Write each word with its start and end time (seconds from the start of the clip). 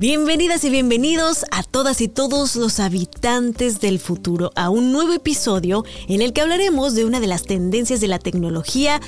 Bienvenidas 0.00 0.64
y 0.64 0.70
bienvenidos 0.70 1.44
a 1.50 1.62
todas 1.62 2.00
y 2.00 2.08
todos 2.08 2.56
los 2.56 2.80
habitantes 2.80 3.82
del 3.82 3.98
futuro 3.98 4.50
a 4.56 4.70
un 4.70 4.92
nuevo 4.92 5.12
episodio 5.12 5.84
en 6.08 6.22
el 6.22 6.32
que 6.32 6.40
hablaremos 6.40 6.94
de 6.94 7.04
una 7.04 7.20
de 7.20 7.26
las 7.26 7.42
tendencias 7.42 8.00
de 8.00 8.08
la 8.08 8.18
tecnología 8.18 8.98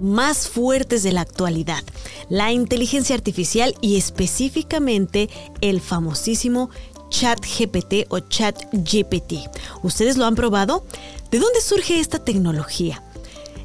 más 0.00 0.48
fuertes 0.48 1.02
de 1.02 1.12
la 1.12 1.20
actualidad, 1.20 1.84
la 2.30 2.52
inteligencia 2.52 3.14
artificial 3.14 3.74
y 3.82 3.98
específicamente 3.98 5.28
el 5.60 5.82
famosísimo 5.82 6.70
Chat 7.10 7.44
GPT 7.44 8.06
o 8.08 8.20
Chat 8.20 8.56
GPT. 8.72 9.46
¿Ustedes 9.82 10.16
lo 10.16 10.24
han 10.24 10.36
probado? 10.36 10.86
¿De 11.30 11.38
dónde 11.38 11.60
surge 11.60 12.00
esta 12.00 12.18
tecnología? 12.18 13.02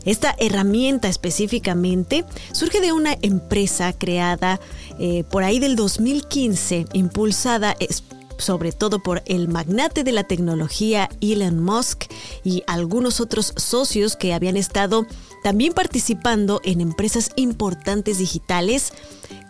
Esta 0.06 0.36
herramienta 0.38 1.08
específicamente 1.08 2.26
surge 2.52 2.80
de 2.80 2.94
una 2.94 3.18
empresa 3.22 3.92
creada 3.94 4.60
eh, 5.00 5.24
por 5.30 5.44
ahí 5.44 5.60
del 5.60 5.76
2015, 5.76 6.86
impulsada 6.94 7.76
sobre 8.38 8.72
todo 8.72 9.02
por 9.02 9.24
el 9.26 9.48
magnate 9.48 10.04
de 10.04 10.12
la 10.12 10.24
tecnología 10.24 11.10
Elon 11.22 11.64
Musk 11.64 12.06
y 12.44 12.64
algunos 12.68 13.20
otros 13.20 13.54
socios 13.56 14.16
que 14.16 14.34
habían 14.34 14.58
estado 14.58 15.06
también 15.44 15.74
participando 15.74 16.62
en 16.64 16.82
empresas 16.82 17.32
importantes 17.36 18.18
digitales 18.18 18.92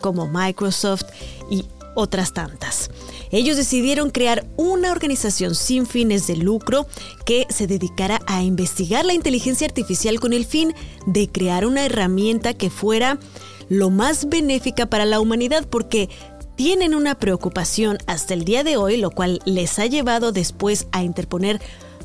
como 0.01 0.27
Microsoft 0.27 1.05
y 1.49 1.65
otras 1.95 2.33
tantas. 2.33 2.91
Ellos 3.31 3.57
decidieron 3.57 4.11
crear 4.11 4.45
una 4.55 4.91
organización 4.91 5.55
sin 5.55 5.85
fines 5.85 6.27
de 6.27 6.37
lucro 6.37 6.85
que 7.25 7.47
se 7.49 7.67
dedicara 7.67 8.21
a 8.27 8.43
investigar 8.43 9.05
la 9.05 9.13
inteligencia 9.13 9.67
artificial 9.67 10.19
con 10.19 10.33
el 10.33 10.45
fin 10.45 10.73
de 11.05 11.29
crear 11.29 11.65
una 11.65 11.85
herramienta 11.85 12.53
que 12.53 12.69
fuera 12.69 13.19
lo 13.67 13.89
más 13.89 14.29
benéfica 14.29 14.85
para 14.85 15.05
la 15.05 15.19
humanidad 15.19 15.67
porque 15.67 16.09
tienen 16.55 16.95
una 16.95 17.15
preocupación 17.15 17.97
hasta 18.07 18.33
el 18.33 18.45
día 18.45 18.63
de 18.63 18.77
hoy, 18.77 18.97
lo 18.97 19.11
cual 19.11 19.39
les 19.45 19.77
ha 19.79 19.85
llevado 19.85 20.31
después 20.31 20.87
a 20.91 21.03
interponer 21.03 21.59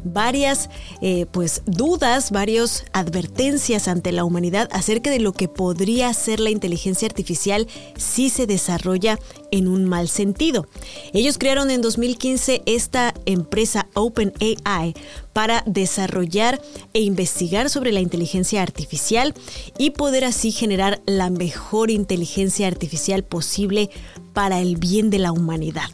varias 0.05 0.71
eh, 1.01 1.27
pues 1.31 1.63
dudas, 1.67 2.31
varias 2.31 2.85
advertencias 2.93 3.89
ante 3.89 4.13
la 4.13 4.25
humanidad 4.25 4.69
acerca 4.73 5.11
de 5.11 5.21
lo 5.21 5.33
que 5.33 5.49
podría 5.49 6.13
ser 6.15 6.41
la 6.41 6.51
inteligencia 6.51 7.07
artificial 7.07 7.67
si 7.97 8.31
se 8.31 8.47
desarrolla 8.47 9.19
en 9.51 9.69
un 9.69 9.85
mal 9.85 10.09
sentido. 10.09 10.67
Ellos 11.13 11.39
crearon 11.39 11.71
en 11.71 11.81
2015 11.81 12.63
esta 12.67 13.15
empresa 13.27 13.87
OpenAI 13.95 14.95
para 15.33 15.63
desarrollar 15.67 16.61
e 16.93 17.01
investigar 17.01 17.71
sobre 17.71 17.93
la 17.93 18.01
inteligencia 18.01 18.63
artificial 18.63 19.35
y 19.79 19.91
poder 19.91 20.25
así 20.25 20.53
generar 20.53 21.01
la 21.07 21.31
mejor 21.31 21.91
inteligencia 21.91 22.67
artificial 22.67 23.25
posible 23.25 23.91
para 24.33 24.61
el 24.61 24.77
bien 24.77 25.11
de 25.11 25.19
la 25.19 25.33
humanidad. 25.33 25.91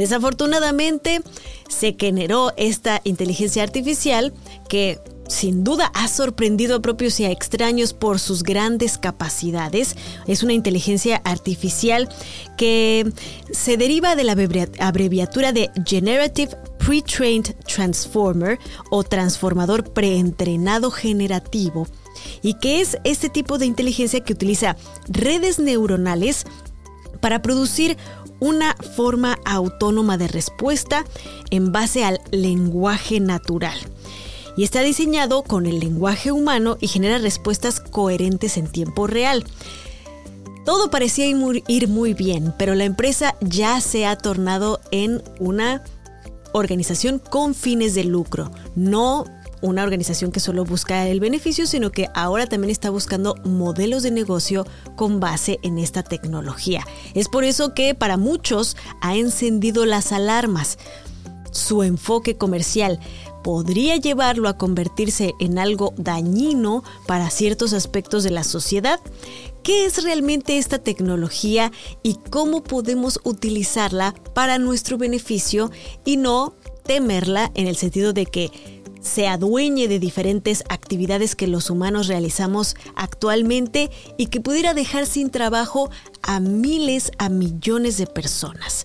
Desafortunadamente, 0.00 1.20
se 1.68 1.94
generó 2.00 2.54
esta 2.56 3.02
inteligencia 3.04 3.62
artificial 3.62 4.32
que 4.66 4.98
sin 5.28 5.62
duda 5.62 5.92
ha 5.94 6.08
sorprendido 6.08 6.76
a 6.76 6.80
propios 6.80 7.20
y 7.20 7.26
a 7.26 7.30
extraños 7.30 7.92
por 7.92 8.18
sus 8.18 8.42
grandes 8.42 8.96
capacidades. 8.96 9.96
Es 10.26 10.42
una 10.42 10.54
inteligencia 10.54 11.20
artificial 11.22 12.08
que 12.56 13.12
se 13.52 13.76
deriva 13.76 14.16
de 14.16 14.24
la 14.24 14.34
abreviatura 14.78 15.52
de 15.52 15.70
Generative 15.84 16.56
Pre-Trained 16.78 17.54
Transformer 17.66 18.58
o 18.90 19.04
transformador 19.04 19.92
preentrenado 19.92 20.90
generativo 20.90 21.86
y 22.40 22.54
que 22.54 22.80
es 22.80 22.96
este 23.04 23.28
tipo 23.28 23.58
de 23.58 23.66
inteligencia 23.66 24.20
que 24.20 24.32
utiliza 24.32 24.78
redes 25.10 25.58
neuronales 25.58 26.46
para 27.20 27.42
producir 27.42 27.96
una 28.40 28.74
forma 28.74 29.38
autónoma 29.44 30.18
de 30.18 30.28
respuesta 30.28 31.04
en 31.50 31.72
base 31.72 32.04
al 32.04 32.20
lenguaje 32.30 33.20
natural. 33.20 33.78
Y 34.56 34.64
está 34.64 34.80
diseñado 34.80 35.42
con 35.42 35.66
el 35.66 35.78
lenguaje 35.78 36.32
humano 36.32 36.76
y 36.80 36.88
genera 36.88 37.18
respuestas 37.18 37.80
coherentes 37.80 38.56
en 38.56 38.66
tiempo 38.66 39.06
real. 39.06 39.44
Todo 40.64 40.90
parecía 40.90 41.26
ir 41.26 41.88
muy 41.88 42.14
bien, 42.14 42.54
pero 42.58 42.74
la 42.74 42.84
empresa 42.84 43.36
ya 43.40 43.80
se 43.80 44.06
ha 44.06 44.16
tornado 44.16 44.80
en 44.90 45.22
una 45.38 45.82
organización 46.52 47.18
con 47.18 47.54
fines 47.54 47.94
de 47.94 48.04
lucro, 48.04 48.50
no 48.74 49.24
una 49.62 49.82
organización 49.82 50.32
que 50.32 50.40
solo 50.40 50.64
busca 50.64 51.08
el 51.08 51.20
beneficio, 51.20 51.66
sino 51.66 51.90
que 51.90 52.08
ahora 52.14 52.46
también 52.46 52.70
está 52.70 52.90
buscando 52.90 53.34
modelos 53.44 54.02
de 54.02 54.10
negocio 54.10 54.66
con 54.96 55.20
base 55.20 55.58
en 55.62 55.78
esta 55.78 56.02
tecnología. 56.02 56.86
Es 57.14 57.28
por 57.28 57.44
eso 57.44 57.74
que 57.74 57.94
para 57.94 58.16
muchos 58.16 58.76
ha 59.00 59.16
encendido 59.16 59.86
las 59.86 60.12
alarmas. 60.12 60.78
Su 61.50 61.82
enfoque 61.82 62.36
comercial 62.36 63.00
podría 63.42 63.96
llevarlo 63.96 64.48
a 64.48 64.56
convertirse 64.56 65.32
en 65.40 65.58
algo 65.58 65.94
dañino 65.96 66.84
para 67.06 67.30
ciertos 67.30 67.72
aspectos 67.72 68.22
de 68.22 68.30
la 68.30 68.44
sociedad. 68.44 69.00
¿Qué 69.62 69.84
es 69.84 70.02
realmente 70.02 70.58
esta 70.58 70.78
tecnología 70.78 71.72
y 72.02 72.14
cómo 72.30 72.62
podemos 72.62 73.20
utilizarla 73.24 74.14
para 74.34 74.58
nuestro 74.58 74.96
beneficio 74.98 75.70
y 76.04 76.16
no 76.16 76.54
temerla 76.84 77.50
en 77.54 77.66
el 77.66 77.76
sentido 77.76 78.12
de 78.12 78.26
que 78.26 78.79
se 79.00 79.26
adueñe 79.26 79.88
de 79.88 79.98
diferentes 79.98 80.64
actividades 80.68 81.34
que 81.34 81.46
los 81.46 81.70
humanos 81.70 82.06
realizamos 82.06 82.76
actualmente 82.96 83.90
y 84.16 84.26
que 84.26 84.40
pudiera 84.40 84.74
dejar 84.74 85.06
sin 85.06 85.30
trabajo 85.30 85.90
a 86.22 86.40
miles, 86.40 87.12
a 87.18 87.28
millones 87.28 87.96
de 87.96 88.06
personas. 88.06 88.84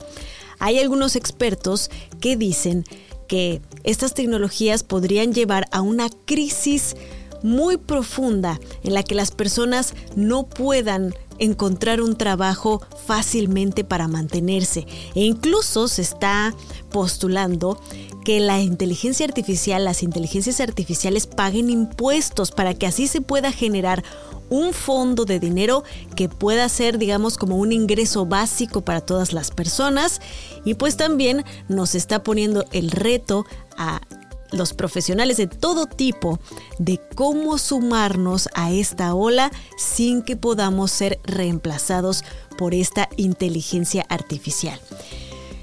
Hay 0.59 0.79
algunos 0.79 1.15
expertos 1.15 1.91
que 2.21 2.37
dicen 2.37 2.85
que 3.27 3.61
estas 3.83 4.13
tecnologías 4.13 4.83
podrían 4.83 5.33
llevar 5.33 5.67
a 5.71 5.81
una 5.81 6.09
crisis 6.25 6.95
muy 7.43 7.77
profunda 7.77 8.59
en 8.83 8.93
la 8.93 9.03
que 9.03 9.15
las 9.15 9.31
personas 9.31 9.93
no 10.15 10.47
puedan 10.47 11.13
encontrar 11.37 12.01
un 12.01 12.15
trabajo 12.15 12.81
fácilmente 13.05 13.83
para 13.83 14.07
mantenerse. 14.07 14.87
E 15.13 15.23
incluso 15.25 15.87
se 15.87 16.01
está 16.01 16.55
postulando 16.91 17.79
que 18.25 18.41
la 18.41 18.59
inteligencia 18.59 19.25
artificial, 19.25 19.85
las 19.85 20.03
inteligencias 20.03 20.59
artificiales 20.59 21.27
paguen 21.27 21.69
impuestos 21.69 22.51
para 22.51 22.73
que 22.73 22.87
así 22.87 23.07
se 23.07 23.21
pueda 23.21 23.53
generar 23.53 24.03
un 24.49 24.73
fondo 24.73 25.25
de 25.25 25.39
dinero 25.39 25.83
que 26.15 26.27
pueda 26.27 26.67
ser, 26.67 26.97
digamos, 26.97 27.37
como 27.37 27.55
un 27.55 27.71
ingreso 27.71 28.25
básico 28.25 28.81
para 28.81 29.01
todas 29.01 29.31
las 29.31 29.51
personas. 29.51 30.21
Y 30.65 30.73
pues 30.73 30.97
también 30.97 31.45
nos 31.69 31.95
está 31.95 32.23
poniendo 32.23 32.65
el 32.71 32.91
reto 32.91 33.45
a 33.77 34.01
los 34.51 34.73
profesionales 34.73 35.37
de 35.37 35.47
todo 35.47 35.85
tipo 35.85 36.39
de 36.79 36.99
cómo 37.15 37.57
sumarnos 37.59 38.49
a 38.55 38.71
esta 38.71 39.13
ola 39.13 39.51
sin 39.77 40.23
que 40.23 40.35
podamos 40.35 40.91
ser 40.91 41.19
reemplazados 41.25 42.23
por 42.57 42.73
esta 42.73 43.07
inteligencia 43.17 44.03
artificial. 44.09 44.79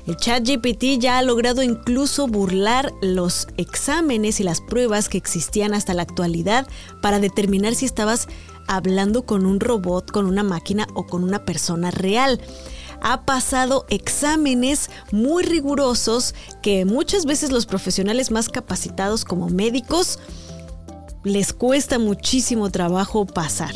El 0.07 0.17
ChatGPT 0.17 0.99
ya 0.99 1.19
ha 1.19 1.23
logrado 1.23 1.63
incluso 1.63 2.27
burlar 2.27 2.93
los 3.03 3.47
exámenes 3.57 4.41
y 4.41 4.43
las 4.43 4.61
pruebas 4.61 5.09
que 5.09 5.19
existían 5.19 5.75
hasta 5.75 5.95
la 5.95 6.03
actualidad 6.03 6.67
para 7.01 7.21
determinar 7.21 7.75
si 7.75 7.87
estabas 7.87 8.27
hablando 8.67 9.25
con 9.25 9.47
un 9.47 9.61
robot, 9.61 10.11
con 10.11 10.27
una 10.27 10.43
máquina 10.43 10.87
o 10.95 11.07
con 11.07 11.23
una 11.23 11.45
persona 11.45 11.91
real 11.91 12.41
ha 13.03 13.25
pasado 13.25 13.85
exámenes 13.91 14.89
muy 15.11 15.43
rigurosos 15.43 16.35
que 16.62 16.85
muchas 16.85 17.25
veces 17.25 17.51
los 17.51 17.67
profesionales 17.67 18.31
más 18.31 18.49
capacitados 18.49 19.25
como 19.25 19.49
médicos 19.49 20.19
les 21.25 21.53
cuesta 21.53 21.99
muchísimo 21.99 22.71
trabajo 22.71 23.27
pasar. 23.27 23.75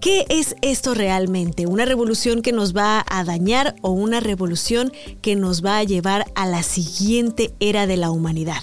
¿Qué 0.00 0.24
es 0.30 0.56
esto 0.62 0.94
realmente? 0.94 1.66
¿Una 1.66 1.84
revolución 1.84 2.40
que 2.40 2.52
nos 2.52 2.74
va 2.74 3.04
a 3.06 3.22
dañar 3.22 3.76
o 3.82 3.90
una 3.90 4.20
revolución 4.20 4.94
que 5.20 5.36
nos 5.36 5.62
va 5.62 5.76
a 5.76 5.84
llevar 5.84 6.24
a 6.34 6.46
la 6.46 6.62
siguiente 6.62 7.52
era 7.60 7.86
de 7.86 7.98
la 7.98 8.10
humanidad? 8.10 8.62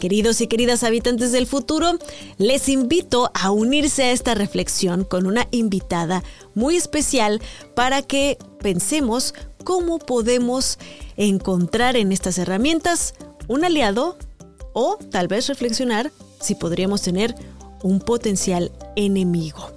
Queridos 0.00 0.40
y 0.40 0.48
queridas 0.48 0.82
habitantes 0.82 1.30
del 1.30 1.46
futuro, 1.46 1.92
les 2.38 2.68
invito 2.68 3.30
a 3.34 3.52
unirse 3.52 4.02
a 4.02 4.10
esta 4.10 4.34
reflexión 4.34 5.04
con 5.04 5.26
una 5.26 5.46
invitada 5.52 6.24
muy 6.54 6.74
especial 6.74 7.40
para 7.76 8.02
que 8.02 8.36
pensemos 8.60 9.32
cómo 9.62 10.00
podemos 10.00 10.80
encontrar 11.16 11.96
en 11.96 12.10
estas 12.10 12.36
herramientas 12.36 13.14
un 13.46 13.64
aliado 13.64 14.18
o 14.72 14.98
tal 15.12 15.28
vez 15.28 15.46
reflexionar 15.46 16.10
si 16.40 16.56
podríamos 16.56 17.00
tener 17.00 17.32
un 17.84 18.00
potencial 18.00 18.72
enemigo. 18.96 19.73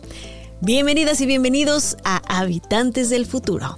Bienvenidas 0.59 1.21
y 1.21 1.27
bienvenidos 1.27 1.98
a 2.04 2.18
Habitantes 2.39 3.12
del 3.12 3.27
Futuro. 3.27 3.77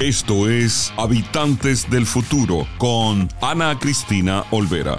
Esto 0.00 0.48
es 0.48 0.92
Habitantes 0.96 1.88
del 1.88 2.04
Futuro 2.04 2.66
con 2.78 3.28
Ana 3.40 3.78
Cristina 3.78 4.44
Olvera. 4.50 4.98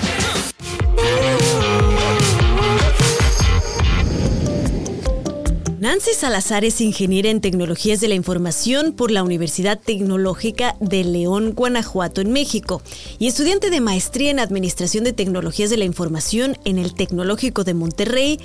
Nancy 5.81 6.11
Salazar 6.13 6.63
es 6.63 6.79
ingeniera 6.79 7.31
en 7.31 7.41
tecnologías 7.41 7.99
de 8.01 8.07
la 8.07 8.13
información 8.13 8.93
por 8.93 9.09
la 9.09 9.23
Universidad 9.23 9.79
Tecnológica 9.79 10.75
de 10.79 11.03
León, 11.03 11.53
Guanajuato, 11.55 12.21
en 12.21 12.31
México, 12.31 12.83
y 13.17 13.25
estudiante 13.25 13.71
de 13.71 13.81
maestría 13.81 14.29
en 14.29 14.37
Administración 14.37 15.03
de 15.03 15.11
Tecnologías 15.11 15.71
de 15.71 15.77
la 15.77 15.85
Información 15.85 16.55
en 16.65 16.77
el 16.77 16.93
Tecnológico 16.93 17.63
de 17.63 17.73
Monterrey 17.73 18.39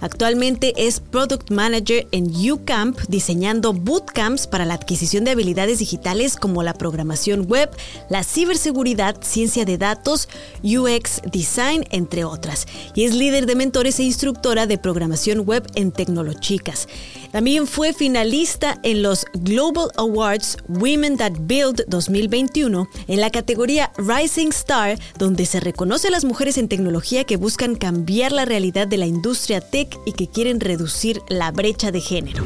Actualmente 0.00 0.72
es 0.76 1.00
Product 1.00 1.50
Manager 1.50 2.06
en 2.12 2.30
UCamp, 2.50 2.98
diseñando 3.08 3.72
bootcamps 3.72 4.46
para 4.46 4.64
la 4.64 4.74
adquisición 4.74 5.24
de 5.24 5.32
habilidades 5.32 5.78
digitales 5.78 6.36
como 6.36 6.62
la 6.62 6.74
programación 6.74 7.46
web, 7.46 7.70
la 8.08 8.24
ciberseguridad, 8.24 9.16
ciencia 9.22 9.64
de 9.64 9.78
datos, 9.78 10.28
UX 10.62 11.20
Design, 11.30 11.84
entre 11.90 12.24
otras. 12.24 12.66
Y 12.94 13.04
es 13.04 13.14
líder 13.14 13.46
de 13.46 13.54
mentores 13.54 13.98
e 13.98 14.04
instructora 14.04 14.66
de 14.66 14.78
programación 14.78 15.40
web 15.40 15.66
en 15.74 15.92
Tecnolochicas. 15.92 16.88
También 17.32 17.66
fue 17.66 17.92
finalista 17.92 18.80
en 18.82 19.02
los 19.02 19.24
Global 19.34 19.90
Awards 19.96 20.56
Women 20.68 21.16
That 21.16 21.32
Build 21.40 21.84
2021 21.86 22.88
en 23.06 23.20
la 23.20 23.30
categoría 23.30 23.92
Rising 23.98 24.48
Star, 24.48 24.98
donde 25.18 25.46
se 25.46 25.60
reconoce 25.60 26.08
a 26.08 26.10
las 26.10 26.24
mujeres 26.24 26.58
en 26.58 26.68
tecnología 26.68 27.24
que 27.24 27.36
buscan 27.36 27.76
cambiar 27.76 28.32
la 28.32 28.46
realidad 28.46 28.88
de 28.88 28.96
la 28.96 29.06
industria 29.06 29.60
tech 29.60 29.89
y 30.04 30.12
que 30.12 30.28
quieren 30.28 30.60
reducir 30.60 31.22
la 31.28 31.50
brecha 31.50 31.90
de 31.90 32.00
género. 32.00 32.44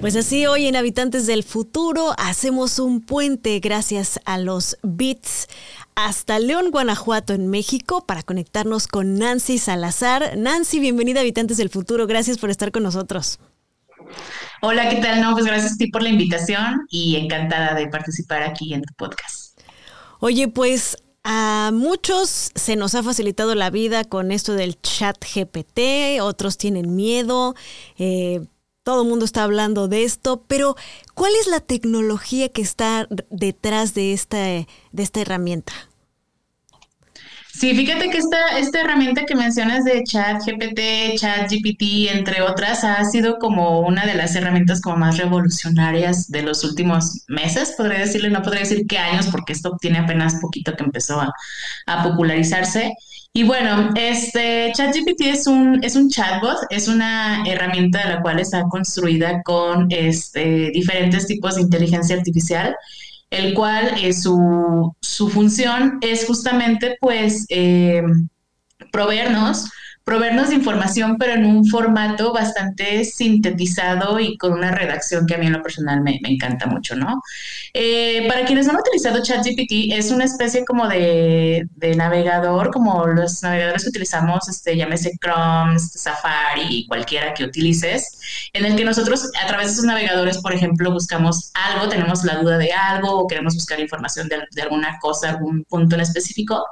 Pues 0.00 0.16
así 0.16 0.46
hoy 0.46 0.66
en 0.66 0.76
Habitantes 0.76 1.26
del 1.26 1.42
Futuro 1.42 2.12
hacemos 2.18 2.78
un 2.78 3.00
puente 3.00 3.58
gracias 3.60 4.20
a 4.26 4.36
los 4.36 4.76
bits 4.82 5.48
hasta 5.94 6.38
León, 6.38 6.70
Guanajuato, 6.70 7.32
en 7.32 7.48
México, 7.48 8.04
para 8.04 8.22
conectarnos 8.22 8.86
con 8.86 9.18
Nancy 9.18 9.58
Salazar. 9.58 10.36
Nancy, 10.36 10.78
bienvenida 10.78 11.20
a 11.20 11.22
Habitantes 11.22 11.56
del 11.56 11.70
Futuro. 11.70 12.06
Gracias 12.06 12.36
por 12.36 12.50
estar 12.50 12.70
con 12.70 12.82
nosotros. 12.82 13.38
Hola, 14.60 14.88
¿qué 14.88 14.96
tal? 14.96 15.20
No, 15.20 15.32
pues 15.32 15.46
gracias 15.46 15.72
a 15.72 15.76
ti 15.76 15.86
por 15.90 16.02
la 16.02 16.08
invitación 16.08 16.86
y 16.90 17.16
encantada 17.16 17.74
de 17.74 17.86
participar 17.86 18.42
aquí 18.42 18.74
en 18.74 18.82
tu 18.82 18.92
podcast. 18.94 19.58
Oye, 20.20 20.48
pues 20.48 20.96
a 21.24 21.70
muchos 21.72 22.50
se 22.54 22.76
nos 22.76 22.94
ha 22.94 23.02
facilitado 23.02 23.54
la 23.54 23.70
vida 23.70 24.04
con 24.04 24.30
esto 24.30 24.52
del 24.52 24.80
chat 24.80 25.16
GPT, 25.24 26.20
otros 26.20 26.58
tienen 26.58 26.94
miedo, 26.94 27.54
eh, 27.98 28.46
todo 28.82 29.02
el 29.02 29.08
mundo 29.08 29.24
está 29.24 29.42
hablando 29.44 29.88
de 29.88 30.04
esto, 30.04 30.44
pero 30.46 30.76
¿cuál 31.14 31.32
es 31.40 31.46
la 31.46 31.60
tecnología 31.60 32.50
que 32.50 32.60
está 32.60 33.08
detrás 33.30 33.94
de 33.94 34.12
esta, 34.12 34.36
de 34.36 34.66
esta 34.92 35.22
herramienta? 35.22 35.72
Sí, 37.56 37.72
fíjate 37.72 38.10
que 38.10 38.18
esta, 38.18 38.58
esta 38.58 38.80
herramienta 38.80 39.26
que 39.26 39.36
mencionas 39.36 39.84
de 39.84 40.02
Chat 40.02 40.42
GPT, 40.44 41.16
Chat 41.16 41.48
GPT, 41.48 42.10
entre 42.12 42.42
otras, 42.42 42.82
ha 42.82 43.02
sido 43.04 43.38
como 43.38 43.80
una 43.82 44.04
de 44.06 44.14
las 44.14 44.34
herramientas 44.34 44.80
como 44.80 44.96
más 44.96 45.18
revolucionarias 45.18 46.28
de 46.28 46.42
los 46.42 46.64
últimos 46.64 47.22
meses, 47.28 47.74
podría 47.76 48.00
decirle, 48.00 48.30
no 48.30 48.42
podría 48.42 48.62
decir 48.62 48.86
qué 48.88 48.98
años, 48.98 49.28
porque 49.28 49.52
esto 49.52 49.76
tiene 49.80 49.98
apenas 49.98 50.34
poquito 50.40 50.74
que 50.74 50.82
empezó 50.82 51.20
a, 51.20 51.32
popularizarse. 52.02 52.92
Y 53.32 53.44
bueno, 53.44 53.90
este 53.94 54.72
ChatGPT 54.74 55.20
es 55.22 55.46
un, 55.46 55.82
es 55.84 55.94
un 55.94 56.10
chatbot, 56.10 56.58
es 56.70 56.88
una 56.88 57.44
herramienta 57.46 58.00
de 58.00 58.14
la 58.14 58.20
cual 58.20 58.40
está 58.40 58.64
construida 58.64 59.42
con 59.44 59.86
este, 59.90 60.70
diferentes 60.72 61.28
tipos 61.28 61.54
de 61.54 61.62
inteligencia 61.62 62.16
artificial 62.16 62.74
el 63.30 63.54
cual 63.54 63.94
eh, 64.02 64.12
su, 64.12 64.94
su, 65.00 65.28
función 65.28 65.98
es 66.00 66.26
justamente 66.26 66.96
pues 67.00 67.46
eh, 67.48 68.02
proveernos 68.92 69.70
proveernos 70.04 70.52
información, 70.52 71.16
pero 71.18 71.32
en 71.32 71.46
un 71.46 71.66
formato 71.66 72.32
bastante 72.32 73.04
sintetizado 73.04 74.20
y 74.20 74.36
con 74.36 74.52
una 74.52 74.70
redacción 74.70 75.26
que 75.26 75.34
a 75.34 75.38
mí 75.38 75.46
en 75.46 75.54
lo 75.54 75.62
personal 75.62 76.02
me, 76.02 76.20
encanta 76.24 76.66
mucho, 76.66 76.94
¿no? 76.94 77.22
Eh, 77.72 78.26
para 78.28 78.44
quienes 78.44 78.66
no 78.66 78.72
han 78.72 78.80
utilizado 78.80 79.22
ChatGPT, 79.22 79.92
es 79.92 80.10
una 80.10 80.24
especie 80.24 80.64
como 80.64 80.88
de, 80.88 81.66
navegador, 81.96 82.70
como 82.70 83.06
los 83.06 83.42
navegadores 83.42 83.84
que 83.84 83.88
utilizamos, 83.88 84.48
este, 84.48 84.76
llámese 84.76 85.12
Chrome, 85.20 85.76
este, 85.76 85.98
Safari, 85.98 86.86
cualquiera 86.86 87.32
que 87.32 87.44
utilices, 87.44 88.18
en 88.52 88.66
el 88.66 88.76
que 88.76 88.84
nosotros 88.84 89.30
a 89.42 89.46
través 89.46 89.68
de 89.68 89.72
esos 89.72 89.84
navegadores, 89.84 90.38
por 90.38 90.52
ejemplo, 90.52 90.92
buscamos 90.92 91.50
algo, 91.54 91.88
tenemos 91.88 92.24
la 92.24 92.36
duda 92.36 92.58
de 92.58 92.72
algo 92.72 93.20
o 93.20 93.26
queremos 93.26 93.54
buscar 93.54 93.80
información 93.80 94.28
de, 94.28 94.42
de 94.50 94.62
alguna 94.62 94.98
cosa, 95.00 95.30
algún 95.30 95.64
punto 95.64 95.94
en 95.94 96.02
específico 96.02 96.62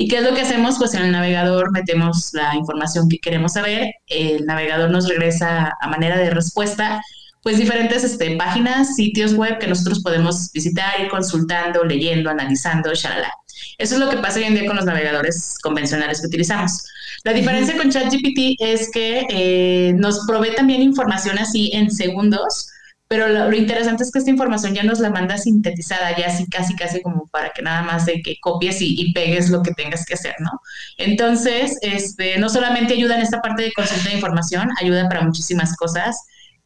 ¿Y 0.00 0.06
qué 0.06 0.18
es 0.18 0.22
lo 0.22 0.34
que 0.34 0.42
hacemos? 0.42 0.78
Pues 0.78 0.94
en 0.94 1.02
el 1.02 1.12
navegador 1.12 1.72
metemos 1.72 2.30
la 2.32 2.54
información 2.54 2.77
que 3.10 3.18
queremos 3.18 3.54
saber, 3.54 3.94
el 4.06 4.46
navegador 4.46 4.90
nos 4.90 5.08
regresa 5.08 5.72
a 5.80 5.88
manera 5.88 6.16
de 6.16 6.30
respuesta 6.30 7.00
pues 7.42 7.58
diferentes 7.58 8.04
este, 8.04 8.36
páginas, 8.36 8.96
sitios 8.96 9.34
web 9.34 9.58
que 9.58 9.68
nosotros 9.68 10.02
podemos 10.02 10.50
visitar, 10.52 11.00
ir 11.00 11.08
consultando, 11.08 11.84
leyendo, 11.84 12.30
analizando, 12.30 12.92
shalala. 12.94 13.32
Eso 13.78 13.94
es 13.94 14.00
lo 14.00 14.10
que 14.10 14.18
pasa 14.18 14.38
hoy 14.38 14.44
en 14.44 14.54
día 14.54 14.66
con 14.66 14.76
los 14.76 14.84
navegadores 14.84 15.56
convencionales 15.62 16.20
que 16.20 16.26
utilizamos. 16.26 16.84
La 17.24 17.32
diferencia 17.32 17.76
con 17.76 17.90
ChatGPT 17.90 18.60
es 18.60 18.90
que 18.90 19.26
eh, 19.30 19.92
nos 19.96 20.26
provee 20.26 20.54
también 20.54 20.82
información 20.82 21.38
así 21.38 21.70
en 21.72 21.90
segundos, 21.90 22.68
pero 23.08 23.26
lo, 23.28 23.52
interesante 23.54 24.02
es 24.02 24.12
que 24.12 24.18
esta 24.18 24.30
información 24.30 24.74
ya 24.74 24.82
nos 24.82 25.00
la 25.00 25.08
manda 25.08 25.38
sintetizada, 25.38 26.14
ya 26.16 26.26
así 26.26 26.46
casi, 26.46 26.76
casi 26.76 27.00
como 27.00 27.26
para 27.28 27.50
que 27.50 27.62
nada 27.62 27.80
más 27.82 28.04
de 28.04 28.20
que 28.20 28.36
copies 28.38 28.78
y, 28.80 29.12
pegues 29.14 29.48
lo 29.48 29.62
que 29.62 29.72
tengas 29.72 30.04
que 30.04 30.14
hacer, 30.14 30.34
¿no? 30.40 30.50
Entonces, 30.98 31.78
este, 31.80 32.38
no 32.38 32.50
solamente 32.50 32.92
ayuda 32.94 33.16
en 33.16 33.22
esta 33.22 33.40
parte 33.40 33.62
de 33.62 33.72
consulta 33.72 34.10
de 34.10 34.16
información, 34.16 34.68
ayuda 34.80 35.08
para 35.08 35.22
muchísimas 35.22 35.74
cosas 35.76 36.16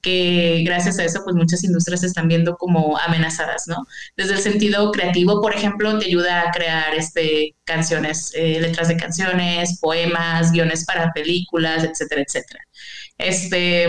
que 0.00 0.64
gracias 0.67 0.99
a 0.99 1.05
eso, 1.05 1.21
pues 1.23 1.37
muchas 1.37 1.62
industrias 1.62 2.00
se 2.00 2.09
están 2.09 2.26
viendo 2.26 2.57
como 2.57 2.99
amenazadas, 2.99 3.69
¿no? 3.69 3.87
Desde 4.17 4.35
el 4.35 4.40
sentido 4.40 4.90
creativo, 4.90 5.40
por 5.40 5.55
ejemplo, 5.55 5.97
te 6.00 6.07
ayuda 6.07 6.40
a 6.40 6.50
crear 6.50 6.93
este, 6.97 7.55
canciones, 7.62 8.33
eh, 8.35 8.61
letras 8.61 8.88
de 8.88 8.97
canciones, 8.97 9.78
poemas, 9.81 10.50
guiones 10.50 10.85
para 10.85 11.12
películas, 11.12 11.85
etcétera, 11.85 12.23
etcétera. 12.26 12.61
Este 13.17 13.87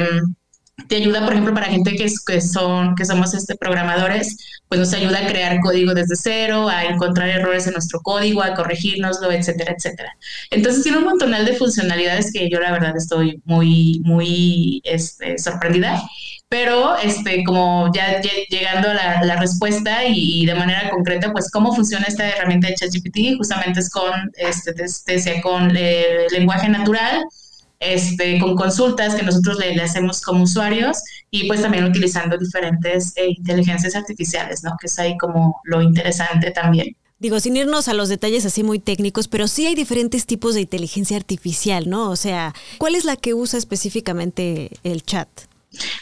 te 0.88 0.96
ayuda, 0.96 1.24
por 1.24 1.34
ejemplo, 1.34 1.54
para 1.54 1.68
gente 1.68 1.96
que, 1.96 2.12
que, 2.26 2.42
son, 2.42 2.96
que 2.96 3.06
somos 3.06 3.34
este, 3.34 3.56
programadores, 3.56 4.38
pues 4.68 4.80
nos 4.80 4.94
ayuda 4.94 5.20
a 5.20 5.28
crear 5.28 5.60
código 5.60 5.94
desde 5.94 6.16
cero, 6.16 6.68
a 6.68 6.86
encontrar 6.86 7.30
errores 7.30 7.68
en 7.68 7.74
nuestro 7.74 8.00
código, 8.02 8.42
a 8.42 8.56
corregirnoslo, 8.56 9.32
etcétera, 9.32 9.76
etcétera. 9.78 10.18
Entonces 10.50 10.84
tiene 10.84 10.98
un 10.98 11.06
montonal 11.06 11.46
de 11.46 11.54
funcionalidades 11.54 12.32
que 12.34 12.50
yo 12.50 12.60
la 12.60 12.72
verdad 12.72 12.98
estoy 12.98 13.42
muy, 13.46 14.02
muy 14.04 14.82
este, 14.84 15.38
sorprendida. 15.38 16.02
Pero 16.50 16.96
este, 16.98 17.44
como 17.44 17.92
ya 17.96 18.22
llegando 18.50 18.90
a 18.90 19.24
la, 19.24 19.36
respuesta 19.38 20.06
y, 20.06 20.46
de 20.46 20.54
manera 20.54 20.90
concreta, 20.92 21.32
pues 21.32 21.50
cómo 21.50 21.76
funciona 21.76 22.06
esta 22.08 22.30
herramienta 22.30 22.68
de 22.68 22.76
ChatGPT, 22.76 23.38
justamente 23.38 23.80
es 23.80 23.90
con, 23.90 24.12
este, 24.36 24.74
te, 24.74 25.42
con 25.42 25.76
eh, 25.76 26.28
lenguaje 26.30 26.70
natural, 26.70 27.24
este, 27.84 28.40
con 28.40 28.56
consultas 28.56 29.16
que 29.16 29.24
nosotros 29.24 29.58
le, 29.60 29.82
hacemos 29.82 30.22
como 30.22 30.44
usuarios 30.44 30.98
y 31.32 31.48
pues 31.48 31.62
también 31.62 31.84
utilizando 31.84 32.38
diferentes 32.38 33.14
eh, 33.18 33.30
inteligencias 33.38 33.96
artificiales, 33.96 34.64
¿no? 34.64 34.72
Que 34.80 34.88
es 34.88 35.00
ahí 35.00 35.18
como 35.18 35.60
lo 35.64 35.82
interesante 35.82 36.52
también. 36.52 36.96
Digo, 37.20 37.40
sin 37.40 37.56
irnos 37.56 37.88
a 37.88 37.94
los 37.94 38.10
detalles 38.10 38.46
así 38.46 38.64
muy 38.64 38.80
técnicos, 38.80 39.30
pero 39.30 39.48
sí 39.48 39.66
hay 39.66 39.76
diferentes 39.76 40.26
tipos 40.26 40.56
de 40.56 40.62
inteligencia 40.62 41.16
artificial, 41.16 41.90
¿no? 41.90 42.10
O 42.10 42.18
sea, 42.18 42.54
¿cuál 42.78 42.96
es 42.96 43.06
la 43.06 43.16
que 43.16 43.34
usa 43.34 43.58
específicamente 43.58 44.72
el 44.84 45.04
chat? 45.04 45.30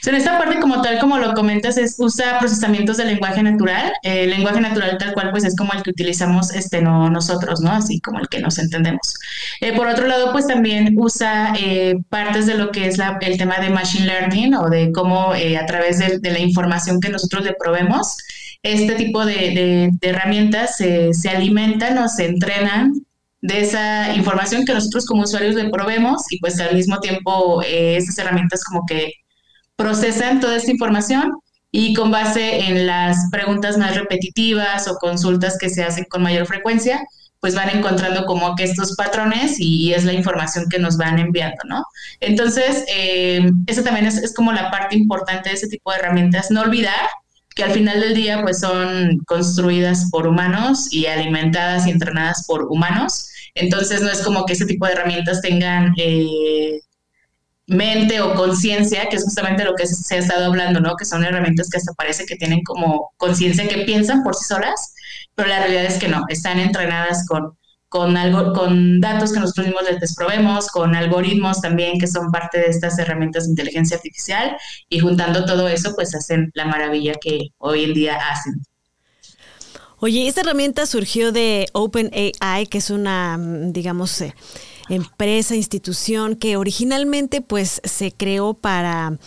En 0.06 0.16
esta 0.16 0.38
parte, 0.38 0.60
como 0.60 0.82
tal, 0.82 1.00
como 1.00 1.18
lo 1.18 1.34
comentas, 1.34 1.78
es 1.78 1.96
usa 1.98 2.40
procesamientos 2.40 2.98
de 2.98 3.06
lenguaje 3.06 3.42
natural. 3.42 3.94
El 4.04 4.30
lenguaje 4.30 4.60
natural 4.60 4.98
tal 4.98 5.14
cual, 5.14 5.32
pues 5.32 5.44
es 5.44 5.56
como 5.56 5.74
el 5.74 5.84
que 5.84 5.92
utilizamos 5.92 6.54
este, 6.54 6.82
no, 6.82 7.10
nosotros, 7.10 7.62
¿no? 7.62 7.72
Así 7.72 8.00
como 8.02 8.20
el 8.20 8.28
que 8.28 8.40
nos 8.40 8.58
entendemos. 8.60 9.16
Eh, 9.62 9.74
por 9.74 9.88
otro 9.88 10.08
lado, 10.08 10.32
pues 10.32 10.48
también 10.48 10.94
usa 10.98 11.54
eh, 11.58 11.96
partes 12.10 12.46
de 12.46 12.56
lo 12.56 12.72
que 12.72 12.88
es 12.88 12.98
la, 12.98 13.18
el 13.22 13.38
tema 13.38 13.60
de 13.60 13.70
machine 13.70 14.06
learning 14.06 14.56
o 14.56 14.70
de 14.70 14.92
cómo 14.92 15.34
eh, 15.36 15.58
a 15.58 15.66
través 15.66 16.00
de, 16.00 16.20
la 16.32 16.40
información 16.40 17.00
que 17.00 17.10
nosotros 17.10 17.44
le 17.44 17.54
probemos, 17.54 18.18
este 18.64 18.96
tipo 18.96 19.26
de, 19.26 19.92
de 20.00 20.10
herramientas 20.10 20.78
se, 20.78 21.12
alimentan 21.30 21.98
o 21.98 22.08
se 22.08 22.26
entrenan 22.26 22.94
de 23.42 23.62
esa 23.62 24.14
información 24.16 24.66
que 24.66 24.74
nosotros 24.74 25.06
como 25.06 25.24
usuarios 25.24 25.56
le 25.56 25.70
probemos 25.70 26.22
y 26.30 26.40
pues 26.40 26.60
al 26.60 26.76
mismo 26.76 27.00
tiempo 27.00 27.62
estas 27.64 28.20
herramientas 28.20 28.64
como 28.64 28.86
que 28.86 29.14
procesan 29.82 30.40
toda 30.40 30.58
esta 30.58 30.72
información 30.72 31.40
y 31.72 31.94
con 31.94 32.12
base 32.12 32.68
en 32.68 32.86
las 32.86 33.18
preguntas 33.32 33.78
más 33.78 33.96
repetitivas 33.96 34.88
o 34.88 34.96
consultas 34.96 35.58
que 35.58 35.70
se 35.70 35.84
hacen 35.84 36.06
con 36.10 36.22
mayor 36.22 36.46
frecuencia, 36.46 37.02
pues 37.40 37.56
van 37.56 37.70
encontrando 37.70 38.26
como 38.26 38.56
que 38.56 38.66
estos 38.66 38.96
patrones 38.96 39.60
y, 39.60 39.94
es 39.94 40.04
la 40.04 40.14
información 40.14 40.66
que 40.70 40.78
nos 40.78 40.98
van 40.98 41.18
enviando, 41.18 41.58
¿no? 41.68 41.84
Entonces, 42.20 42.86
eh, 42.94 43.50
eso 43.66 43.82
también 43.82 44.06
es, 44.06 44.18
es, 44.18 44.36
como 44.36 44.52
la 44.52 44.70
parte 44.70 44.96
importante 44.96 45.50
de 45.50 45.56
ese 45.56 45.68
tipo 45.68 45.92
de 45.92 45.98
herramientas. 45.98 46.52
No 46.52 46.62
olvidar 46.62 47.10
que 47.56 47.64
al 47.64 47.72
final 47.72 48.00
del 48.00 48.14
día, 48.14 48.44
pues 48.44 48.60
son 48.60 49.18
construidas 49.26 50.10
por 50.12 50.28
humanos 50.28 50.94
y 50.94 51.08
alimentadas 51.08 51.88
y 51.88 51.92
entrenadas 51.92 52.46
por 52.46 52.68
humanos. 52.70 53.30
Entonces, 53.56 54.02
no 54.02 54.12
es 54.12 54.22
como 54.22 54.46
que 54.46 54.54
ese 54.54 54.68
tipo 54.68 54.86
de 54.86 54.94
herramientas 54.94 55.42
tengan... 55.42 55.94
Eh, 55.98 56.80
mente 57.68 58.22
o 58.22 58.36
conciencia, 58.36 59.08
que 59.10 59.16
es 59.16 59.24
justamente 59.24 59.64
lo 59.64 59.76
que 59.76 59.88
se 59.88 60.16
ha 60.16 60.20
estado 60.20 60.46
hablando, 60.46 60.80
¿no? 60.80 60.96
Que 60.96 61.06
son 61.06 61.24
herramientas 61.24 61.70
que 61.70 61.78
hasta 61.78 61.94
parece 61.94 62.26
que 62.26 62.36
tienen 62.36 62.64
como 62.64 63.12
conciencia, 63.18 63.68
que 63.68 63.86
piensan 63.86 64.24
por 64.24 64.36
sí 64.36 64.46
solas, 64.46 64.94
pero 65.36 65.50
la 65.50 65.60
realidad 65.60 65.86
es 65.86 65.98
que 65.98 66.08
no, 66.08 66.26
están 66.30 66.60
entrenadas 66.60 67.26
con, 67.28 67.58
con, 67.88 68.18
algo, 68.18 68.54
con 68.54 69.00
datos 69.00 69.32
que 69.32 69.40
nosotros 69.40 69.68
mismos 69.68 69.84
les 69.90 70.00
desprovemos, 70.00 70.68
con 70.68 70.96
algoritmos 70.96 71.62
también 71.62 72.00
que 72.00 72.08
son 72.08 72.32
parte 72.32 72.60
de 72.60 72.68
estas 72.68 72.98
herramientas 73.00 73.46
de 73.46 73.52
inteligencia 73.52 73.98
artificial 73.98 74.58
y 74.90 75.00
juntando 75.00 75.46
todo 75.46 75.68
eso 75.68 75.94
pues 75.96 76.14
hacen 76.16 76.52
la 76.54 76.66
maravilla 76.66 77.14
que 77.22 77.50
hoy 77.58 77.86
en 77.86 77.94
día 77.94 78.18
hacen. 78.32 78.62
Oye, 80.04 80.28
esta 80.28 80.42
herramienta 80.42 80.88
surgió 80.88 81.32
de 81.32 81.68
OpenAI, 81.74 82.66
que 82.68 82.80
es 82.80 82.90
una, 82.90 83.38
digamos, 83.40 84.20
eh, 84.22 84.34
empresa, 84.96 85.56
institución 85.56 86.36
que 86.36 86.58
originalmente 86.58 87.42
pues 87.42 87.82
se 87.84 88.12
creó 88.12 88.54
para 88.54 89.18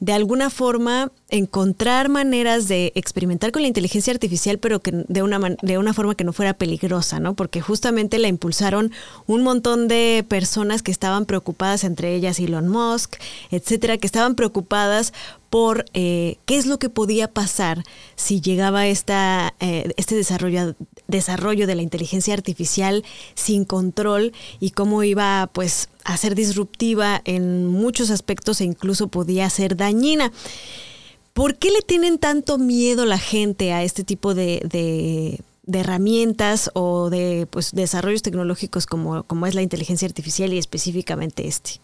de 0.00 0.12
alguna 0.12 0.50
forma 0.50 1.12
encontrar 1.28 2.08
maneras 2.08 2.66
de 2.66 2.92
experimentar 2.96 3.52
con 3.52 3.62
la 3.62 3.68
inteligencia 3.68 4.12
artificial, 4.12 4.58
pero 4.58 4.80
que 4.80 5.04
de 5.06 5.22
una, 5.22 5.38
de 5.62 5.78
una 5.78 5.94
forma 5.94 6.16
que 6.16 6.24
no 6.24 6.32
fuera 6.32 6.54
peligrosa, 6.54 7.20
¿no? 7.20 7.34
Porque 7.34 7.60
justamente 7.60 8.18
la 8.18 8.26
impulsaron 8.26 8.90
un 9.26 9.42
montón 9.42 9.86
de 9.86 10.24
personas 10.28 10.82
que 10.82 10.90
estaban 10.90 11.24
preocupadas, 11.24 11.84
entre 11.84 12.14
ellas 12.14 12.40
Elon 12.40 12.68
Musk, 12.68 13.14
etcétera, 13.50 13.96
que 13.96 14.06
estaban 14.06 14.34
preocupadas 14.34 15.12
por 15.52 15.84
eh, 15.92 16.38
qué 16.46 16.56
es 16.56 16.66
lo 16.66 16.78
que 16.78 16.88
podía 16.88 17.30
pasar 17.30 17.84
si 18.16 18.40
llegaba 18.40 18.86
esta, 18.86 19.54
eh, 19.60 19.92
este 19.98 20.14
desarrollo, 20.16 20.74
desarrollo 21.12 21.68
de 21.68 21.76
la 21.76 21.82
inteligencia 21.82 22.34
artificial 22.34 23.04
sin 23.34 23.64
control 23.64 24.32
y 24.58 24.70
cómo 24.70 25.04
iba 25.04 25.48
pues 25.52 25.88
a 26.02 26.16
ser 26.16 26.34
disruptiva 26.34 27.22
en 27.24 27.68
muchos 27.68 28.10
aspectos 28.10 28.60
e 28.60 28.64
incluso 28.64 29.06
podía 29.06 29.48
ser 29.48 29.76
dañina. 29.76 30.32
¿Por 31.32 31.56
qué 31.56 31.70
le 31.70 31.82
tienen 31.82 32.18
tanto 32.18 32.58
miedo 32.58 33.06
la 33.06 33.18
gente 33.18 33.72
a 33.72 33.82
este 33.84 34.04
tipo 34.04 34.34
de, 34.34 34.60
de, 34.64 35.40
herramientas 35.78 36.70
o 36.74 37.08
de 37.08 37.46
pues, 37.48 37.72
desarrollos 37.72 38.22
tecnológicos 38.22 38.86
como, 38.86 39.22
como 39.22 39.46
es 39.46 39.54
la 39.54 39.62
inteligencia 39.62 40.06
artificial 40.06 40.52
y 40.52 40.58
específicamente 40.58 41.46
este? 41.46 41.80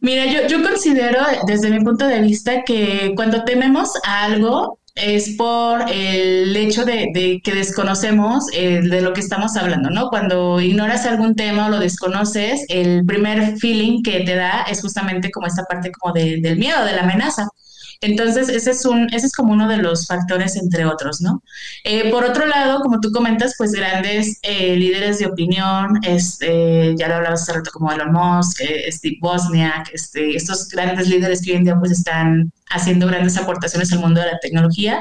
Mira, 0.00 0.26
yo, 0.26 0.46
yo 0.46 0.62
considero 0.62 1.20
desde 1.46 1.70
mi 1.70 1.84
punto 1.84 2.06
de 2.06 2.20
vista 2.20 2.62
que 2.64 3.12
cuando 3.16 3.44
tememos 3.44 3.90
a 4.04 4.24
algo 4.24 4.78
es 4.98 5.30
por 5.30 5.90
el 5.90 6.56
hecho 6.56 6.84
de, 6.84 7.40
que 7.42 7.54
desconocemos 7.54 8.44
eh, 8.52 8.80
de 8.82 9.00
lo 9.00 9.12
que 9.12 9.20
estamos 9.20 9.56
hablando, 9.56 9.90
¿no? 9.90 10.08
Cuando 10.08 10.60
ignoras 10.60 11.06
algún 11.06 11.34
tema 11.34 11.66
o 11.66 11.70
lo 11.70 11.78
desconoces, 11.78 12.64
el 12.68 13.04
primer 13.06 13.56
feeling 13.58 14.02
que 14.02 14.20
te 14.20 14.34
da 14.34 14.62
es 14.62 14.80
justamente 14.80 15.30
como 15.30 15.46
esta 15.46 15.64
parte 15.64 15.90
como 15.92 16.12
del 16.12 16.58
miedo, 16.58 16.84
de 16.84 16.92
la 16.92 17.02
amenaza. 17.02 17.48
Entonces, 18.00 18.48
ese 18.48 18.70
es, 18.70 18.84
un, 18.84 19.12
ese 19.12 19.26
es 19.26 19.32
como 19.32 19.52
uno 19.52 19.68
de 19.68 19.78
los 19.78 20.06
factores, 20.06 20.54
entre 20.56 20.84
otros, 20.86 21.20
¿no? 21.20 21.42
Eh, 21.82 22.10
por 22.12 22.24
otro 22.24 22.46
lado, 22.46 22.80
como 22.80 23.00
tú 23.00 23.10
comentas, 23.10 23.54
pues 23.58 23.72
grandes 23.72 24.38
eh, 24.42 24.76
líderes 24.76 25.18
de 25.18 25.26
opinión, 25.26 25.98
este, 26.04 26.94
ya 26.96 27.08
lo 27.08 27.16
hablabas 27.16 27.42
hace 27.42 27.54
rato 27.54 27.72
como 27.72 27.90
Elon 27.90 28.12
Musk, 28.12 28.60
eh, 28.60 28.90
Steve 28.92 29.16
Bosniak, 29.20 29.90
este, 29.92 30.36
estos 30.36 30.68
grandes 30.68 31.08
líderes 31.08 31.42
que 31.42 31.50
hoy 31.50 31.56
en 31.56 31.64
día 31.64 31.76
pues 31.76 31.90
están 31.90 32.52
haciendo 32.70 33.08
grandes 33.08 33.36
aportaciones 33.36 33.92
al 33.92 33.98
mundo 33.98 34.20
de 34.20 34.26
la 34.26 34.38
tecnología, 34.38 35.00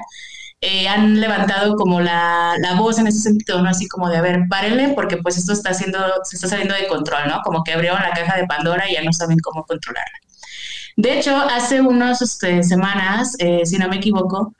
han 0.89 1.21
levantado 1.21 1.75
como 1.75 2.01
la, 2.01 2.55
la, 2.59 2.73
voz 2.75 2.97
en 2.97 3.05
ese 3.05 3.19
sentido, 3.19 3.61
¿no? 3.61 3.69
Así 3.69 3.87
como 3.87 4.09
de, 4.09 4.17
a 4.17 4.21
ver, 4.21 4.39
párenle, 4.49 4.89
porque 4.95 5.17
pues 5.17 5.37
esto 5.37 5.53
está 5.53 5.69
haciendo, 5.69 5.99
se 6.23 6.35
está 6.35 6.47
saliendo 6.47 6.73
de 6.73 6.87
control, 6.87 7.27
¿no? 7.27 7.41
Como 7.43 7.63
que 7.63 7.73
abrieron 7.73 8.01
la 8.01 8.09
caja 8.11 8.35
de 8.37 8.47
Pandora 8.47 8.89
y 8.89 8.95
ya 8.95 9.03
no 9.03 9.13
saben 9.13 9.37
cómo 9.39 9.63
controlarla. 9.65 10.26
De 10.97 11.19
hecho, 11.19 11.37
hace 11.37 11.79
unas 11.79 12.23
este, 12.23 12.63
semanas, 12.63 13.35
eh, 13.37 13.61
si 13.65 13.77
no 13.77 13.87
me 13.87 13.97
equivoco, 13.97 14.55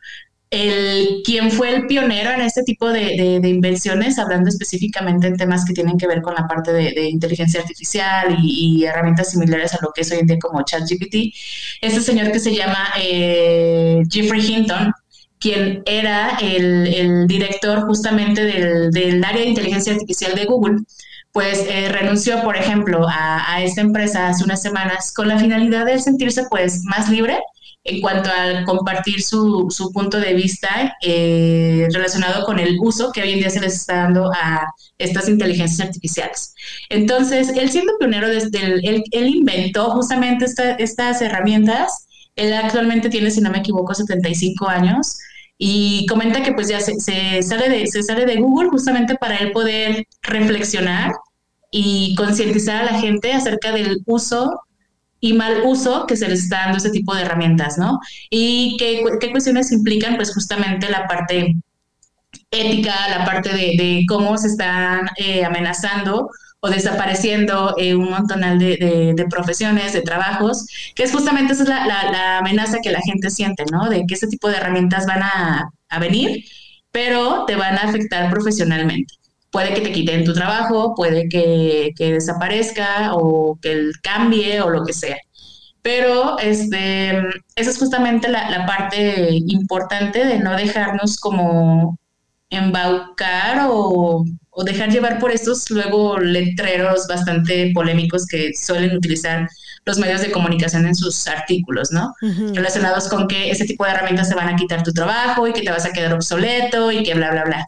el, 0.52 1.24
quien 1.26 1.52
fue 1.52 1.76
el 1.76 1.88
pionero 1.88 2.30
en 2.32 2.42
este 2.42 2.62
tipo 2.62 2.90
de, 2.90 3.42
invenciones, 3.44 4.20
hablando 4.20 4.48
específicamente 4.48 5.26
en 5.26 5.36
temas 5.36 5.66
que 5.66 5.74
tienen 5.74 5.98
que 5.98 6.06
ver 6.06 6.22
con 6.22 6.36
la 6.36 6.48
parte 6.48 6.72
de, 6.72 7.10
inteligencia 7.10 7.62
artificial 7.62 8.38
y, 8.44 8.86
herramientas 8.86 9.32
similares 9.32 9.74
a 9.74 9.80
lo 9.82 9.92
que 9.94 10.02
es 10.02 10.12
hoy 10.12 10.20
en 10.20 10.28
día 10.28 10.38
como 10.40 10.62
ChatGPT, 10.64 11.34
este 11.82 12.02
señor 12.02 12.32
que 12.32 12.40
se 12.40 12.56
llama 12.56 12.88
eh, 13.02 14.04
Jeffrey 14.08 14.46
Hinton, 14.46 14.94
quien 15.40 15.82
era 15.88 16.38
el, 16.40 17.26
director 17.28 17.82
justamente 17.88 18.44
del, 18.44 18.92
del 18.92 19.24
área 19.24 19.42
de 19.42 19.50
inteligencia 19.50 19.94
artificial 19.94 20.36
de 20.36 20.46
Google 20.46 20.78
pues 21.38 21.64
eh, 21.70 21.90
renunció, 21.90 22.42
por 22.42 22.58
ejemplo, 22.58 23.06
a, 23.08 23.62
esta 23.62 23.82
empresa 23.82 24.28
hace 24.28 24.44
unas 24.44 24.60
semanas 24.60 25.14
con 25.14 25.28
la 25.28 25.38
finalidad 25.38 25.86
de 25.86 26.00
sentirse 26.00 26.48
pues 26.50 26.82
más 26.84 27.10
libre 27.10 27.38
en 27.84 28.02
cuanto 28.02 28.28
a 28.32 28.64
compartir 28.66 29.22
su, 29.22 29.70
punto 29.94 30.20
de 30.20 30.34
vista 30.34 30.96
eh, 31.04 31.88
relacionado 31.94 32.44
con 32.44 32.58
el 32.58 32.80
uso 32.82 33.12
que 33.12 33.22
hoy 33.22 33.34
en 33.34 33.40
día 33.42 33.52
se 33.52 33.60
les 33.60 33.76
está 33.76 33.98
dando 33.98 34.32
a 34.34 34.66
estas 34.98 35.30
inteligencias 35.30 35.88
artificiales. 35.88 36.56
Entonces, 36.90 37.50
él 37.50 37.70
siendo 37.70 37.94
pionero 38.00 38.30
desde 38.30 38.60
el, 38.60 39.04
él, 39.12 39.28
inventó 39.28 39.92
justamente 39.92 40.48
estas 40.80 41.22
herramientas. 41.22 42.08
Él 42.36 42.52
actualmente 42.52 43.10
tiene, 43.10 43.30
si 43.30 43.42
no 43.42 43.52
me 43.52 43.60
equivoco, 43.60 43.94
75 43.94 44.68
años 44.68 45.20
y 45.60 46.06
comenta 46.08 46.42
que 46.42 46.54
pues 46.54 46.68
ya 46.68 46.80
se, 46.80 47.00
sale 47.44 47.70
de, 47.70 47.86
se 47.88 48.02
sale 48.02 48.26
de 48.26 48.38
Google 48.38 48.70
justamente 48.70 49.16
para 49.16 49.38
él 49.38 49.52
poder 49.52 50.08
reflexionar 50.24 51.12
y 51.80 52.16
concientizar 52.16 52.82
a 52.82 52.92
la 52.92 53.00
gente 53.00 53.32
acerca 53.34 53.72
del 53.72 54.02
uso 54.08 54.62
y 55.20 55.34
mal 55.34 55.62
uso 55.64 56.08
que 56.08 56.18
se 56.18 56.28
les 56.28 56.44
está 56.44 56.62
dando 56.62 56.78
este 56.78 56.90
tipo 56.90 57.14
de 57.14 57.22
herramientas, 57.22 57.78
¿no? 57.78 58.00
Y 58.32 58.78
qué, 58.80 59.04
qué 59.20 59.30
cuestiones 59.30 59.72
implican, 59.72 60.16
pues 60.16 60.34
justamente 60.34 60.90
la 60.90 61.06
parte 61.06 61.56
ética, 62.50 62.96
la 63.10 63.26
parte 63.26 63.50
de, 63.50 64.06
cómo 64.08 64.40
se 64.40 64.48
están 64.48 65.08
eh, 65.18 65.46
amenazando 65.46 66.32
o 66.62 66.70
desapareciendo 66.70 67.76
eh, 67.78 67.94
un 67.94 68.10
montonal 68.10 68.58
de, 68.58 69.26
profesiones, 69.30 69.94
de 69.94 70.02
trabajos, 70.02 70.66
que 70.96 71.04
es 71.04 71.12
justamente 71.12 71.54
esa 71.54 71.62
es 71.62 71.70
la, 71.70 71.86
la, 71.86 72.40
amenaza 72.40 72.80
que 72.82 72.92
la 72.92 73.02
gente 73.02 73.30
siente, 73.30 73.66
¿no? 73.72 73.88
De 73.88 74.04
que 74.08 74.16
ese 74.16 74.26
tipo 74.26 74.50
de 74.50 74.58
herramientas 74.58 75.06
van 75.06 75.22
a 75.22 76.00
venir, 76.00 76.44
pero 76.92 77.46
te 77.46 77.56
van 77.56 77.76
a 77.76 77.82
afectar 77.82 78.32
profesionalmente 78.32 79.14
puede 79.58 79.74
que 79.74 79.82
te 79.82 79.92
quiten 79.92 80.24
tu 80.24 80.34
trabajo, 80.34 80.94
puede 80.94 81.28
que, 81.28 81.92
desaparezca 81.98 83.16
o 83.16 83.58
que 83.60 83.72
él 83.72 83.92
cambie 84.04 84.62
o 84.62 84.70
lo 84.70 84.86
que 84.86 84.94
sea. 84.94 85.18
Pero 85.82 86.38
este, 86.38 87.18
esa 87.56 87.72
es 87.72 87.80
justamente 87.80 88.28
la, 88.30 88.68
parte 88.68 89.30
importante 89.48 90.24
de 90.24 90.38
no 90.38 90.56
dejarnos 90.56 91.18
como 91.18 91.98
embaucar 92.52 93.66
o, 93.68 94.26
dejar 94.64 94.92
llevar 94.92 95.18
por 95.18 95.32
estos 95.32 95.72
luego 95.72 96.20
letreros 96.20 97.08
bastante 97.08 97.72
polémicos 97.74 98.28
que 98.28 98.52
suelen 98.54 98.96
utilizar 98.96 99.50
los 99.86 99.98
medios 99.98 100.22
de 100.22 100.32
comunicación 100.32 100.86
en 100.86 100.94
sus 100.94 101.28
artículos, 101.28 101.92
¿no? 101.92 102.14
Relacionados 102.54 103.08
con 103.08 103.28
que 103.28 103.50
ese 103.50 103.66
tipo 103.66 103.86
de 103.86 103.92
herramientas 103.92 104.28
se 104.30 104.36
van 104.36 104.50
a 104.50 104.56
quitar 104.56 104.84
tu 104.84 104.92
trabajo 104.92 105.48
y 105.48 105.54
que 105.54 105.64
te 105.64 105.72
vas 105.72 105.88
a 105.88 105.94
quedar 105.94 106.14
obsoleto 106.14 106.92
y 106.92 107.02
que 107.02 107.16
bla, 107.16 107.32
bla, 107.32 107.44
bla. 107.44 107.68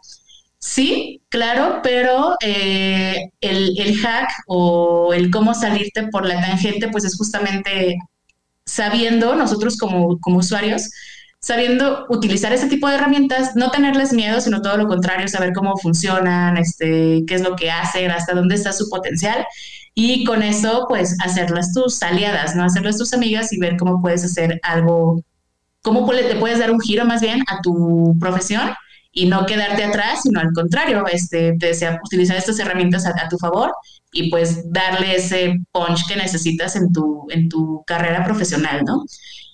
Sí, 0.59 1.21
claro, 1.29 1.79
pero 1.81 2.35
eh, 2.43 3.31
el, 3.39 3.97
hack 4.01 4.29
o 4.47 5.13
el 5.13 5.31
cómo 5.31 5.53
salirte 5.53 6.07
por 6.09 6.25
la 6.27 6.41
tangente, 6.41 6.89
pues 6.89 7.05
es 7.05 7.15
justamente 7.17 7.97
sabiendo, 8.65 9.35
nosotros 9.35 9.77
como, 9.77 10.19
como 10.19 10.39
usuarios, 10.39 10.89
sabiendo 11.39 12.05
utilizar 12.09 12.51
ese 12.51 12.67
tipo 12.67 12.89
de 12.89 12.95
herramientas, 12.95 13.55
no 13.55 13.71
tenerles 13.71 14.11
miedo, 14.11 14.41
sino 14.41 14.61
todo 14.61 14.75
lo 14.77 14.87
contrario, 14.87 15.29
saber 15.29 15.53
cómo 15.53 15.77
funcionan, 15.77 16.57
este, 16.57 17.23
qué 17.25 17.35
es 17.35 17.41
lo 17.41 17.55
que 17.55 17.71
hacen, 17.71 18.11
hasta 18.11 18.35
dónde 18.35 18.55
está 18.55 18.73
su 18.73 18.89
potencial. 18.89 19.45
Y 19.95 20.25
con 20.25 20.43
eso, 20.43 20.85
pues, 20.89 21.15
hacerlas 21.23 21.71
tus 21.73 22.03
aliadas, 22.03 22.55
¿no? 22.55 22.63
Hacerlas 22.65 22.97
tus 22.97 23.13
amigas 23.13 23.53
y 23.53 23.59
ver 23.59 23.77
cómo 23.77 24.01
puedes 24.01 24.25
hacer 24.25 24.59
algo, 24.63 25.23
cómo 25.81 26.11
le 26.11 26.35
puedes 26.35 26.59
dar 26.59 26.71
un 26.71 26.81
giro 26.81 27.05
más 27.05 27.21
bien 27.21 27.43
a 27.47 27.61
tu 27.61 28.17
profesión 28.19 28.71
y 29.11 29.25
no 29.25 29.45
quedarte 29.45 29.83
atrás, 29.83 30.21
sino 30.23 30.39
al 30.39 30.51
contrario, 30.53 31.05
este, 31.07 31.55
te 31.59 31.67
desea 31.67 31.99
utilizar 32.03 32.37
estas 32.37 32.59
herramientas 32.59 33.05
a, 33.05 33.27
tu 33.27 33.37
favor 33.37 33.73
y 34.11 34.29
pues 34.29 34.71
darle 34.71 35.15
ese 35.15 35.55
punch 35.71 36.07
que 36.07 36.15
necesitas 36.15 36.75
en 36.75 36.91
tu, 36.91 37.25
en 37.29 37.49
tu 37.49 37.83
carrera 37.85 38.23
profesional, 38.23 38.83
¿no? 38.85 39.03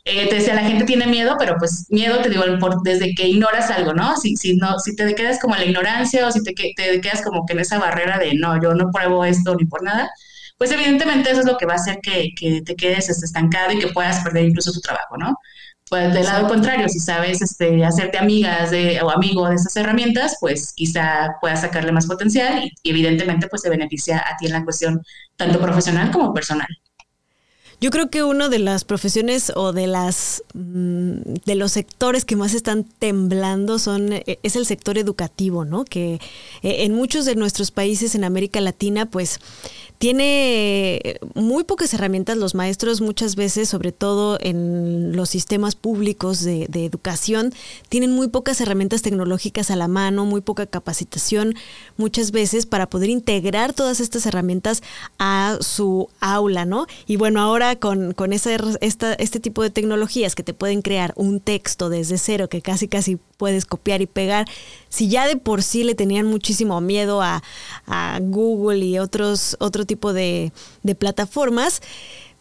Eh, 0.07 0.27
te 0.29 0.35
decía, 0.35 0.53
la 0.53 0.63
gente 0.63 0.85
tiene 0.85 1.07
miedo, 1.07 1.35
pero 1.39 1.55
pues 1.57 1.87
miedo, 1.89 2.19
te 2.21 2.29
digo, 2.29 2.43
desde 2.83 3.15
que 3.15 3.27
ignoras 3.27 3.71
algo, 3.71 3.93
¿no? 3.93 4.15
Si, 4.17 4.35
si, 4.35 4.55
no, 4.55 4.77
si 4.79 4.95
te 4.95 5.15
quedas 5.15 5.39
como 5.39 5.55
en 5.55 5.61
la 5.61 5.67
ignorancia 5.67 6.27
o 6.27 6.31
si 6.31 6.43
te, 6.43 6.53
te 6.53 7.01
quedas 7.01 7.23
como 7.23 7.45
que 7.45 7.53
en 7.53 7.59
esa 7.61 7.79
barrera 7.79 8.19
de 8.19 8.35
no, 8.35 8.61
yo 8.61 8.75
no 8.75 8.91
pruebo 8.91 9.25
esto 9.25 9.55
ni 9.55 9.65
por 9.65 9.81
nada, 9.83 10.11
pues 10.57 10.71
evidentemente 10.71 11.31
eso 11.31 11.39
es 11.41 11.45
lo 11.45 11.57
que 11.57 11.65
va 11.65 11.73
a 11.73 11.77
hacer 11.77 11.99
que, 12.01 12.29
que 12.37 12.61
te 12.61 12.75
quedes 12.75 13.09
este, 13.09 13.25
estancado 13.25 13.71
y 13.73 13.79
que 13.79 13.87
puedas 13.87 14.23
perder 14.23 14.45
incluso 14.45 14.71
tu 14.71 14.79
trabajo, 14.79 15.17
¿no? 15.17 15.35
Pues 15.87 16.13
del 16.15 16.25
lado 16.25 16.47
contrario, 16.47 16.89
si 16.89 16.99
sabes 16.99 17.43
este, 17.43 17.85
hacerte 17.85 18.17
amigas 18.17 18.71
o 19.03 19.11
amigo 19.11 19.47
de 19.47 19.55
esas 19.55 19.75
herramientas, 19.75 20.37
pues 20.39 20.73
quizá 20.73 21.35
puedas 21.39 21.61
sacarle 21.61 21.91
más 21.91 22.07
potencial 22.07 22.63
y, 22.63 22.89
evidentemente 22.89 23.47
pues 23.47 23.61
se 23.61 23.69
beneficia 23.69 24.17
a 24.17 24.35
ti 24.37 24.47
en 24.47 24.53
la 24.53 24.63
cuestión 24.63 25.03
tanto 25.35 25.59
profesional 25.59 26.11
como 26.11 26.33
personal. 26.33 26.67
Yo 27.81 27.91
creo 27.91 28.09
que 28.09 28.23
uno 28.23 28.49
de 28.49 28.57
las 28.57 28.83
profesiones 28.83 29.51
o 29.55 29.73
de 29.73 29.85
las 29.85 30.41
mm, 30.53 31.35
de 31.45 31.55
los 31.55 31.73
sectores 31.73 32.25
que 32.25 32.35
más 32.35 32.53
están 32.53 32.85
temblando 32.85 33.77
son 33.77 34.13
e, 34.13 34.39
es 34.41 34.55
el 34.55 34.65
sector 34.65 34.97
educativo, 34.97 35.65
¿no? 35.65 35.85
Que 35.85 36.15
eh, 36.63 36.83
en 36.85 36.93
muchos 36.93 37.25
de 37.25 37.35
nuestros 37.35 37.71
países 37.71 38.15
en 38.15 38.23
América 38.23 38.61
Latina, 38.61 39.05
pues 39.05 39.39
tiene 39.97 41.19
muy 41.33 41.63
pocas 41.63 41.93
herramientas 41.93 42.37
los 42.37 42.55
maestros 42.55 43.01
muchas 43.01 43.35
veces, 43.35 43.69
sobre 43.69 43.91
todo 43.91 44.37
en 44.41 45.15
los 45.15 45.29
sistemas 45.29 45.75
públicos 45.75 46.43
de, 46.43 46.67
educación, 46.85 47.53
tienen 47.89 48.11
muy 48.11 48.27
pocas 48.27 48.59
herramientas 48.61 49.01
tecnológicas 49.01 49.71
a 49.71 49.75
la 49.75 49.87
mano, 49.87 50.25
muy 50.25 50.41
poca 50.41 50.65
capacitación 50.65 51.55
muchas 51.97 52.31
veces 52.31 52.65
para 52.65 52.89
poder 52.89 53.09
integrar 53.09 53.73
todas 53.73 53.99
estas 53.99 54.25
herramientas 54.25 54.83
a 55.17 55.57
su 55.61 56.09
aula, 56.19 56.65
¿no? 56.65 56.85
Y 57.07 57.15
bueno, 57.15 57.39
ahora 57.41 57.75
con, 57.77 58.13
con 58.13 58.33
esta, 58.33 58.55
este 58.81 59.39
tipo 59.39 59.63
de 59.63 59.69
tecnologías 59.69 60.35
que 60.35 60.43
te 60.43 60.53
pueden 60.53 60.81
crear 60.81 61.13
un 61.15 61.39
texto 61.39 61.89
desde 61.89 62.17
cero 62.17 62.49
que 62.49 62.61
casi 62.61 62.87
casi 62.87 63.17
puedes 63.37 63.65
copiar 63.65 64.01
y 64.01 64.07
pegar, 64.07 64.47
si 64.89 65.09
ya 65.09 65.27
de 65.27 65.37
por 65.37 65.63
sí 65.63 65.83
le 65.83 65.95
tenían 65.95 66.25
muchísimo 66.25 66.81
miedo 66.81 67.21
a, 67.21 67.41
Google 68.21 68.85
y 68.85 68.99
otros, 68.99 69.57
otro 69.59 69.85
tipo 69.85 70.13
de, 70.13 70.51
de 70.83 70.95
plataformas, 70.95 71.81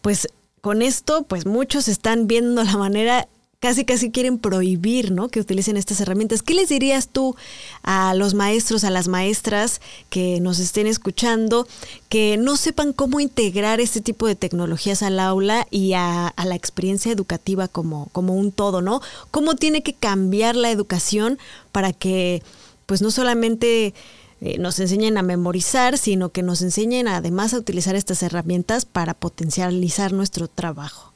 pues 0.01 0.27
con 0.61 0.81
esto, 0.81 1.23
pues 1.23 1.45
muchos 1.45 1.87
están 1.87 2.27
viendo 2.27 2.63
la 2.63 2.77
manera 2.77 3.27
casi 3.59 3.85
casi 3.85 4.11
quieren 4.11 4.37
prohibir, 4.37 5.11
¿no? 5.11 5.29
Que 5.29 5.39
utilicen 5.39 5.77
estas 5.77 5.99
herramientas. 6.01 6.43
¿Qué 6.43 6.53
les 6.53 6.69
dirías 6.69 7.07
tú 7.07 7.35
a 7.83 8.13
los 8.13 8.33
maestros, 8.33 8.83
a 8.83 8.89
las 8.89 9.07
maestras 9.07 9.81
que 10.09 10.39
nos 10.39 10.59
estén 10.59 10.87
escuchando, 10.87 11.67
que 12.09 12.37
no 12.37 12.57
sepan 12.57 12.93
cómo 12.93 13.19
integrar 13.19 13.79
este 13.79 14.01
tipo 14.01 14.27
de 14.27 14.35
tecnologías 14.35 15.01
al 15.03 15.19
aula 15.19 15.67
y 15.71 15.93
a, 15.93 16.33
la 16.45 16.55
experiencia 16.55 17.11
educativa 17.11 17.67
como, 17.67 18.09
como 18.11 18.35
un 18.35 18.51
todo, 18.51 18.81
¿no? 18.81 19.01
¿Cómo 19.31 19.55
tiene 19.55 19.81
que 19.81 19.93
cambiar 19.93 20.55
la 20.55 20.69
educación 20.69 21.39
para 21.71 21.91
que, 21.91 22.43
pues 22.85 23.01
no 23.01 23.09
solamente 23.09 23.95
eh, 24.41 24.57
nos 24.59 24.79
enseñen 24.79 25.17
a 25.17 25.23
memorizar, 25.23 25.97
sino 25.97 26.29
que 26.29 26.43
nos 26.43 26.61
enseñen 26.61 27.07
además 27.07 27.53
a 27.53 27.57
utilizar 27.57 27.95
estas 27.95 28.21
herramientas 28.21 28.85
para 28.85 29.15
potencializar 29.15 30.13
nuestro 30.13 30.47
trabajo? 30.47 31.14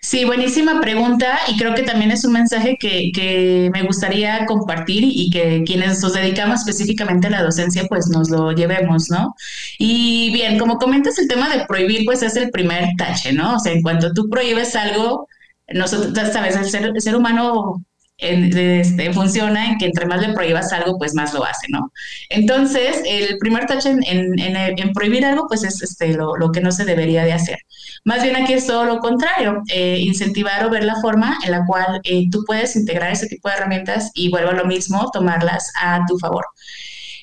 Sí, 0.00 0.24
buenísima 0.24 0.80
pregunta 0.80 1.38
y 1.48 1.56
creo 1.58 1.74
que 1.74 1.82
también 1.82 2.10
es 2.10 2.24
un 2.24 2.32
mensaje 2.32 2.76
que, 2.78 3.70
me 3.72 3.82
gustaría 3.82 4.46
compartir 4.46 5.04
y 5.04 5.30
que 5.30 5.64
quienes 5.66 6.00
nos 6.02 6.14
dedicamos 6.14 6.60
específicamente 6.60 7.26
a 7.26 7.30
la 7.30 7.42
docencia 7.42 7.84
pues 7.88 8.08
nos 8.08 8.30
lo 8.30 8.52
llevemos, 8.52 9.10
¿no? 9.10 9.34
Y 9.78 10.32
bien, 10.32 10.58
como 10.58 10.78
comentas, 10.78 11.18
el 11.18 11.28
tema 11.28 11.48
de 11.48 11.66
prohibir 11.66 12.04
pues 12.04 12.22
es 12.22 12.36
el 12.36 12.50
primer 12.50 12.90
tache, 12.96 13.32
¿no? 13.32 13.56
O 13.56 13.58
sea, 13.58 13.72
en 13.72 13.82
cuanto 13.82 14.12
tú 14.12 14.28
prohíbes 14.28 14.76
algo, 14.76 15.28
nosotros, 15.68 16.32
sabes, 16.32 16.56
el 16.56 16.68
ser, 16.68 16.84
el 16.94 17.00
ser 17.00 17.16
humano 17.16 17.84
este, 18.18 19.12
funciona 19.12 19.66
en 19.66 19.78
que 19.78 19.86
entre 19.86 20.06
más 20.06 20.20
le 20.26 20.32
prohíbas 20.32 20.72
algo, 20.72 20.98
pues 20.98 21.14
más 21.14 21.34
lo 21.34 21.44
hace, 21.44 21.66
¿no? 21.68 21.92
Entonces, 22.30 23.02
el 23.06 23.36
primer 23.38 23.66
touch 23.66 23.86
en, 23.86 24.92
prohibir 24.94 25.24
algo, 25.24 25.46
pues 25.48 25.64
es 25.64 25.82
este, 25.82 26.14
lo, 26.14 26.50
que 26.52 26.60
no 26.60 26.72
se 26.72 26.84
debería 26.84 27.24
de 27.24 27.32
hacer. 27.32 27.58
Más 28.04 28.22
bien 28.22 28.36
aquí 28.36 28.54
es 28.54 28.66
todo 28.66 28.84
lo 28.84 29.00
contrario, 29.00 29.62
eh, 29.72 29.98
incentivar 30.00 30.64
o 30.64 30.70
ver 30.70 30.84
la 30.84 30.96
forma 31.00 31.38
en 31.44 31.50
la 31.50 31.64
cual 31.66 32.00
eh, 32.04 32.26
tú 32.30 32.44
puedes 32.46 32.76
integrar 32.76 33.12
ese 33.12 33.26
tipo 33.26 33.48
de 33.48 33.56
herramientas 33.56 34.10
y 34.14 34.30
vuelvo 34.30 34.50
a 34.50 34.54
lo 34.54 34.64
mismo, 34.64 35.10
tomarlas 35.12 35.72
a 35.80 36.00
tu 36.08 36.18
favor. 36.18 36.46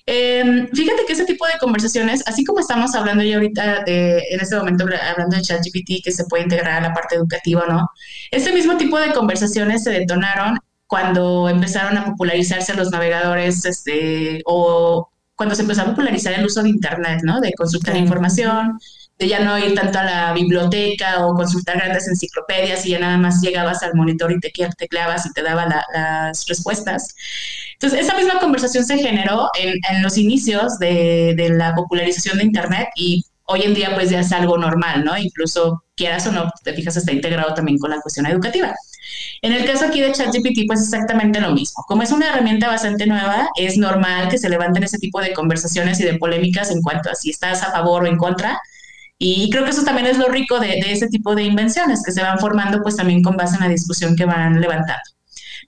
Em, 0.05 0.67
fíjate 0.67 1.05
que 1.07 1.13
ese 1.13 1.25
tipo 1.25 1.45
de 1.47 1.53
conversaciones, 1.59 2.23
así 2.27 2.43
como 2.43 2.59
estamos 2.59 2.93
hablando 2.93 3.23
ya 3.23 3.35
ahorita 3.35 3.83
de, 3.85 4.17
en 4.31 4.39
este 4.41 4.57
momento 4.57 4.83
hablando 4.83 5.37
de 5.37 5.41
ChatGPT 5.41 6.03
que 6.03 6.11
se 6.11 6.25
puede 6.25 6.43
integrar 6.43 6.83
a 6.83 6.89
la 6.89 6.93
parte 6.93 7.15
educativa, 7.15 7.65
¿no? 7.69 7.87
Este 8.29 8.51
mismo 8.51 8.75
tipo 8.75 8.99
de 8.99 9.13
conversaciones 9.13 9.83
se 9.83 9.91
detonaron 9.91 10.59
cuando 10.93 11.49
empezaron 11.49 11.97
a 11.97 12.05
popularizarse 12.05 12.75
los 12.75 12.91
navegadores, 12.91 13.65
este, 13.65 14.43
o 14.45 15.09
cuando 15.33 15.55
se 15.55 15.63
empezó 15.63 15.81
a 15.81 15.85
popularizar 15.85 16.33
el 16.33 16.45
uso 16.45 16.61
de 16.61 16.69
Internet, 16.69 17.21
¿no? 17.23 17.41
De 17.41 17.51
consultar 17.53 17.97
información, 17.97 18.77
de 19.17 19.27
ya 19.27 19.39
no 19.39 19.57
ir 19.57 19.73
tanto 19.73 19.97
a 19.97 20.03
la 20.03 20.33
biblioteca 20.33 21.25
o 21.25 21.33
consultar 21.33 21.77
grandes 21.77 22.07
enciclopedias 22.07 22.85
y 22.85 22.91
ya 22.91 22.99
nada 22.99 23.17
más 23.17 23.41
llegabas 23.41 23.81
al 23.81 23.95
monitor 23.95 24.31
y 24.33 24.39
te 24.39 24.51
tecleabas 24.77 25.25
y 25.25 25.33
te 25.33 25.41
daba 25.41 25.65
las 25.95 26.45
respuestas. 26.45 27.15
Entonces, 27.73 28.01
esa 28.01 28.15
misma 28.15 28.39
conversación 28.39 28.85
se 28.85 28.99
generó 28.99 29.49
en, 29.59 29.73
en 29.89 30.03
los 30.03 30.15
inicios 30.19 30.77
de, 30.77 31.33
de, 31.35 31.49
la 31.49 31.73
popularización 31.73 32.37
de 32.37 32.43
Internet 32.43 32.89
y 32.95 33.25
hoy 33.45 33.63
en 33.63 33.73
día 33.73 33.95
pues 33.95 34.11
ya 34.11 34.19
es 34.19 34.31
algo 34.31 34.59
normal, 34.59 35.03
¿no? 35.03 35.17
Incluso 35.17 35.83
quieras 35.95 36.27
o 36.27 36.31
no, 36.31 36.51
te 36.63 36.73
fijas, 36.73 36.97
está 36.97 37.11
integrado 37.11 37.55
también 37.55 37.79
con 37.79 37.89
la 37.89 37.99
cuestión 37.99 38.27
educativa. 38.27 38.75
En 39.41 39.51
el 39.51 39.65
caso 39.65 39.85
aquí 39.85 40.01
de 40.01 40.11
ChatGPT, 40.11 40.67
pues 40.67 40.81
exactamente 40.81 41.41
lo 41.41 41.51
mismo. 41.51 41.83
Como 41.87 42.03
es 42.03 42.11
una 42.11 42.29
herramienta 42.29 42.67
bastante 42.67 43.05
nueva, 43.05 43.49
es 43.57 43.77
normal 43.77 44.29
que 44.29 44.37
se 44.37 44.49
levanten 44.49 44.83
ese 44.83 44.99
tipo 44.99 45.19
de 45.21 45.33
conversaciones 45.33 45.99
y 45.99 46.03
de 46.03 46.17
polémicas 46.17 46.71
en 46.71 46.81
cuanto 46.81 47.09
a 47.09 47.15
si 47.15 47.29
estás 47.29 47.63
a 47.63 47.71
favor 47.71 48.03
o 48.03 48.07
en 48.07 48.17
contra. 48.17 48.59
Y 49.17 49.49
creo 49.49 49.63
que 49.63 49.71
eso 49.71 49.83
también 49.83 50.07
es 50.07 50.17
lo 50.17 50.27
rico 50.29 50.59
de, 50.59 50.79
ese 50.79 51.07
tipo 51.07 51.35
de 51.35 51.43
invenciones, 51.43 52.03
que 52.05 52.11
se 52.11 52.21
van 52.21 52.39
formando 52.39 52.81
pues 52.81 52.95
también 52.95 53.21
con 53.21 53.37
base 53.37 53.55
en 53.55 53.61
la 53.61 53.69
discusión 53.69 54.15
que 54.15 54.25
van 54.25 54.59
levantando. 54.59 55.03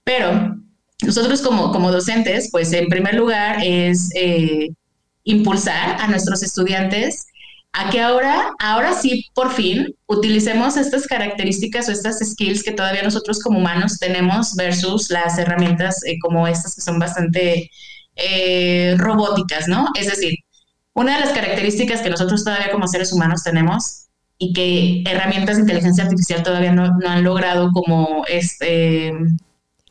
Pero 0.04 0.56
nosotros 1.02 1.42
como, 1.42 1.72
como 1.72 1.92
docentes, 1.92 2.48
pues 2.50 2.72
en 2.72 2.88
primer 2.88 3.14
lugar 3.14 3.58
es 3.62 4.10
eh, 4.14 4.68
impulsar 5.24 6.00
a 6.00 6.06
nuestros 6.08 6.42
estudiantes 6.42 7.26
a 7.78 7.90
que 7.90 8.00
ahora, 8.00 8.52
ahora 8.58 8.94
sí, 8.94 9.26
por 9.34 9.52
fin, 9.52 9.94
utilicemos 10.06 10.78
estas 10.78 11.06
características 11.06 11.86
o 11.88 11.92
estas 11.92 12.20
skills 12.20 12.62
que 12.62 12.72
todavía 12.72 13.02
nosotros 13.02 13.38
como 13.42 13.58
humanos 13.58 13.98
tenemos 13.98 14.54
versus 14.54 15.10
las 15.10 15.36
herramientas 15.36 16.02
eh, 16.06 16.16
como 16.22 16.48
estas 16.48 16.74
que 16.74 16.80
son 16.80 16.98
bastante 16.98 17.70
eh, 18.16 18.94
robóticas, 18.96 19.68
¿no? 19.68 19.88
Es 19.94 20.06
decir, 20.06 20.36
una 20.94 21.16
de 21.16 21.26
las 21.26 21.34
características 21.34 22.00
que 22.00 22.08
nosotros 22.08 22.44
todavía 22.44 22.70
como 22.72 22.88
seres 22.88 23.12
humanos 23.12 23.42
tenemos 23.42 24.06
y 24.38 24.54
que 24.54 25.02
herramientas 25.10 25.56
de 25.56 25.62
inteligencia 25.62 26.04
artificial 26.04 26.42
todavía 26.42 26.72
no, 26.72 26.98
han 27.06 27.24
logrado 27.24 27.72
como 27.72 28.24
este 28.26 29.12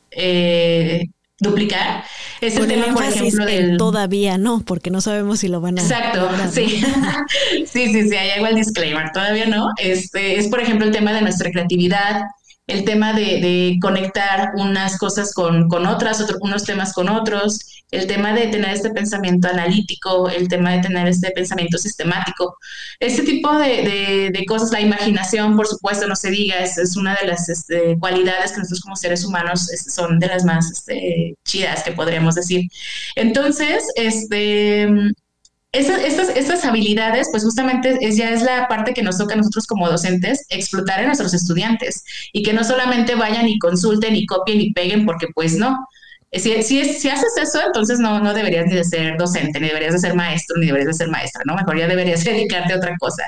eh, 0.09 1.05
duplicar. 1.39 2.03
Es 2.41 2.55
el 2.55 2.67
tema, 2.67 2.93
por 2.93 3.03
ejemplo, 3.03 3.45
del... 3.45 3.77
Todavía 3.77 4.37
no, 4.37 4.61
porque 4.65 4.89
no 4.89 5.01
sabemos 5.01 5.39
si 5.39 5.47
lo 5.47 5.61
van 5.61 5.79
a... 5.79 5.81
Exacto, 5.81 6.29
sí. 6.51 6.81
sí, 7.65 7.93
sí, 7.93 8.09
sí, 8.09 8.15
hay 8.15 8.31
algo 8.31 8.47
el 8.47 8.55
disclaimer, 8.55 9.11
todavía 9.11 9.45
no. 9.47 9.69
Este, 9.77 10.37
es, 10.39 10.47
por 10.47 10.61
ejemplo, 10.61 10.85
el 10.85 10.93
tema 10.93 11.13
de 11.13 11.21
nuestra 11.21 11.51
creatividad, 11.51 12.21
el 12.67 12.83
tema 12.83 13.13
de, 13.13 13.77
conectar 13.81 14.51
unas 14.55 14.97
cosas 14.97 15.33
con, 15.33 15.71
otras, 15.85 16.25
unos 16.41 16.63
temas 16.63 16.93
con 16.93 17.09
otros, 17.09 17.59
el 17.91 18.07
tema 18.07 18.33
de 18.33 18.47
tener 18.47 18.71
este 18.71 18.89
pensamiento 18.89 19.47
analítico, 19.47 20.29
el 20.29 20.47
tema 20.47 20.71
de 20.71 20.81
tener 20.81 21.07
este 21.07 21.31
pensamiento 21.31 21.77
sistemático. 21.77 22.57
Este 22.99 23.21
tipo 23.23 23.55
de, 23.57 24.43
cosas, 24.47 24.71
la 24.71 24.81
imaginación, 24.81 25.55
por 25.55 25.67
supuesto, 25.67 26.07
no 26.07 26.15
se 26.15 26.31
diga, 26.31 26.57
es, 26.57 26.97
una 26.97 27.15
de 27.15 27.27
las 27.27 27.49
este, 27.49 27.97
cualidades 27.99 28.51
que 28.51 28.59
nosotros 28.59 28.81
como 28.81 28.95
seres 28.95 29.23
humanos 29.23 29.71
este, 29.71 29.91
son 29.91 30.19
de 30.19 30.27
las 30.27 30.43
más 30.43 30.71
este, 30.71 31.35
chidas 31.45 31.83
que 31.83 31.91
podríamos 31.91 32.35
decir. 32.35 32.67
Entonces, 33.15 33.83
este 33.95 35.13
estas, 35.77 36.29
estas, 36.35 36.65
habilidades, 36.65 37.27
pues 37.31 37.43
justamente 37.43 37.97
es, 38.01 38.17
ya 38.17 38.31
es 38.31 38.41
la 38.41 38.67
parte 38.67 38.93
que 38.93 39.03
nos 39.03 39.17
toca 39.17 39.33
a 39.33 39.37
nosotros 39.37 39.67
como 39.67 39.89
docentes 39.89 40.45
explotar 40.49 40.99
en 40.99 41.07
nuestros 41.07 41.33
estudiantes 41.33 42.03
y 42.33 42.43
que 42.43 42.53
no 42.53 42.63
solamente 42.63 43.15
vayan 43.15 43.47
y 43.47 43.59
consulten 43.59 44.15
y 44.15 44.25
copien 44.25 44.61
y 44.61 44.73
peguen 44.73 45.05
porque 45.05 45.27
pues 45.33 45.55
no. 45.55 45.85
Si, 46.31 46.63
si, 46.63 46.83
si 46.83 47.09
haces 47.09 47.31
eso, 47.41 47.61
entonces 47.65 47.99
no, 47.99 48.19
no 48.19 48.33
deberías 48.33 48.65
ni 48.65 48.75
de 48.75 48.83
ser 48.83 49.17
docente, 49.17 49.59
ni 49.59 49.67
deberías 49.67 49.93
de 49.93 49.99
ser 49.99 50.15
maestro, 50.15 50.57
ni 50.57 50.65
deberías 50.65 50.87
de 50.87 50.93
ser 50.93 51.07
maestra, 51.07 51.43
¿no? 51.45 51.55
Mejor 51.55 51.77
ya 51.77 51.87
deberías 51.87 52.23
dedicarte 52.25 52.73
a 52.73 52.77
otra 52.77 52.95
cosa. 52.99 53.23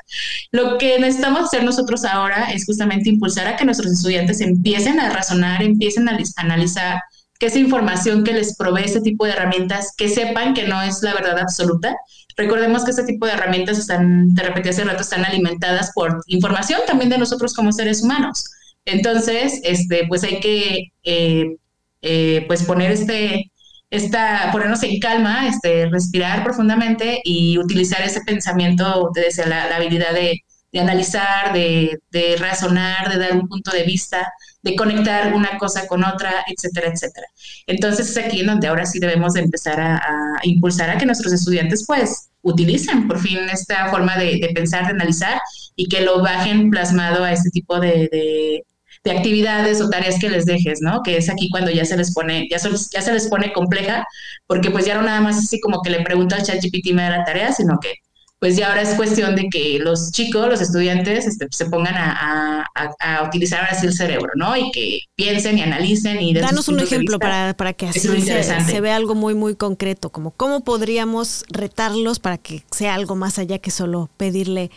Lo 0.51 0.77
que 0.77 0.99
necesitamos 0.99 1.41
hacer 1.45 1.63
nosotros 1.63 2.03
ahora 2.03 2.51
es 2.51 2.65
justamente 2.65 3.09
impulsar 3.09 3.47
a 3.47 3.55
que 3.55 3.63
nuestros 3.63 3.93
estudiantes 3.93 4.41
empiecen 4.41 4.99
a 4.99 5.09
razonar, 5.09 5.63
empiecen 5.63 6.09
a 6.09 6.17
analizar 6.35 7.01
que 7.39 7.47
esa 7.47 7.59
información 7.59 8.23
que 8.23 8.33
les 8.33 8.55
provee 8.57 8.85
ese 8.85 9.01
tipo 9.01 9.25
de 9.25 9.31
herramientas, 9.31 9.93
que 9.95 10.09
sepan 10.09 10.53
que 10.53 10.67
no 10.67 10.81
es 10.81 11.01
la 11.03 11.13
verdad 11.13 11.39
absoluta. 11.39 11.95
Recordemos 12.37 12.85
que 12.85 12.91
este 12.91 13.03
tipo 13.03 13.25
de 13.25 13.33
herramientas 13.33 13.79
están, 13.79 14.35
te 14.35 14.43
repetí 14.43 14.69
hace 14.69 14.83
rato, 14.83 15.01
están 15.01 15.25
alimentadas 15.25 15.91
por 15.93 16.21
información 16.27 16.81
también 16.85 17.09
de 17.09 17.17
nosotros 17.17 17.53
como 17.53 17.71
seres 17.71 18.03
humanos. 18.03 18.45
Entonces, 18.85 19.59
este, 19.63 20.05
pues 20.07 20.23
hay 20.23 20.39
que 20.39 20.93
eh, 21.03 21.57
eh, 22.03 22.45
pues 22.47 22.63
poner 22.63 22.91
este, 22.91 23.51
esta, 23.89 24.49
ponernos 24.51 24.83
en 24.83 24.99
calma, 24.99 25.47
este, 25.47 25.87
respirar 25.89 26.43
profundamente 26.43 27.21
y 27.23 27.57
utilizar 27.57 28.01
ese 28.01 28.21
pensamiento, 28.21 29.09
desde 29.15 29.47
la, 29.47 29.67
la 29.67 29.77
habilidad 29.77 30.13
de, 30.13 30.43
de 30.77 30.83
analizar, 30.83 31.53
de, 31.53 31.99
de, 32.11 32.35
razonar, 32.37 33.09
de 33.09 33.17
dar 33.17 33.33
un 33.33 33.47
punto 33.47 33.71
de 33.71 33.83
vista, 33.83 34.31
de 34.61 34.75
conectar 34.75 35.33
una 35.33 35.57
cosa 35.57 35.87
con 35.87 36.03
otra, 36.03 36.43
etcétera, 36.47 36.91
etcétera. 36.93 37.27
Entonces 37.65 38.09
es 38.09 38.17
aquí 38.17 38.41
en 38.41 38.47
donde 38.47 38.67
ahora 38.67 38.85
sí 38.85 38.99
debemos 38.99 39.33
de 39.33 39.41
empezar 39.41 39.79
a, 39.79 40.01
impulsar 40.43 40.89
a 40.89 40.97
que 40.97 41.05
nuestros 41.05 41.33
estudiantes 41.33 41.83
pues 41.85 42.29
utilicen 42.41 43.07
por 43.07 43.19
fin 43.19 43.39
esta 43.51 43.89
forma 43.89 44.17
de, 44.17 44.51
pensar, 44.53 44.85
de 44.85 44.91
analizar 44.91 45.41
y 45.75 45.87
que 45.87 46.01
lo 46.01 46.21
bajen 46.21 46.69
plasmado 46.69 47.23
a 47.23 47.31
este 47.31 47.49
tipo 47.49 47.79
de 47.79 48.63
actividades 49.05 49.81
o 49.81 49.89
tareas 49.89 50.19
que 50.19 50.29
les 50.29 50.45
dejes, 50.45 50.81
¿no? 50.81 51.01
Que 51.01 51.17
es 51.17 51.29
aquí 51.29 51.49
cuando 51.49 51.71
ya 51.71 51.85
se 51.85 51.95
les 51.95 52.13
pone, 52.13 52.47
ya, 52.51 52.57
ya 52.57 53.01
se 53.01 53.13
les 53.13 53.27
pone 53.27 53.53
compleja, 53.53 54.05
porque 54.47 54.69
pues 54.69 54.85
ya 54.85 54.95
no 54.95 55.01
nada 55.01 55.21
más 55.21 55.37
así 55.37 55.61
como 55.61 55.81
que 55.81 55.89
le 55.89 56.01
pregunto 56.01 56.35
al 56.35 56.43
ChatGPT 56.43 56.91
me 56.93 57.03
da 57.03 57.19
la 57.19 57.23
tarea, 57.23 57.53
sino 57.53 57.79
que 57.79 57.93
pues 58.39 58.55
ya 58.55 58.69
ahora 58.69 58.83
es 58.83 58.93
cuestión 58.95 59.35
de 59.35 59.47
que 59.49 59.79
los 59.79 60.11
chicos, 60.11 60.47
los 60.47 60.61
estudiantes, 60.61 61.25
este, 61.25 61.47
se 61.49 61.65
pongan 61.65 61.95
a, 61.95 62.65
a, 62.75 62.91
a, 62.99 63.23
utilizar 63.23 63.63
así 63.63 63.87
el 63.87 63.93
cerebro, 63.93 64.31
¿no? 64.35 64.55
Y 64.55 64.69
que 64.71 64.99
piensen 65.15 65.57
y 65.57 65.63
analicen 65.63 66.21
y... 66.21 66.35
Danos 66.35 66.67
un 66.67 66.79
ejemplo 66.79 67.17
para, 67.17 67.55
para 67.55 67.73
que 67.73 67.87
así 67.87 67.99
se, 67.99 68.43
se, 68.43 68.81
vea 68.81 68.95
algo 68.95 69.15
muy, 69.15 69.33
muy 69.33 69.55
concreto, 69.55 70.11
como 70.11 70.31
cómo 70.31 70.63
podríamos 70.63 71.45
retarlos 71.49 72.19
para 72.19 72.37
que 72.37 72.63
sea 72.69 72.93
algo 72.93 73.15
más 73.15 73.39
allá 73.39 73.57
que 73.57 73.71
solo 73.71 74.09
pedirle 74.17 74.69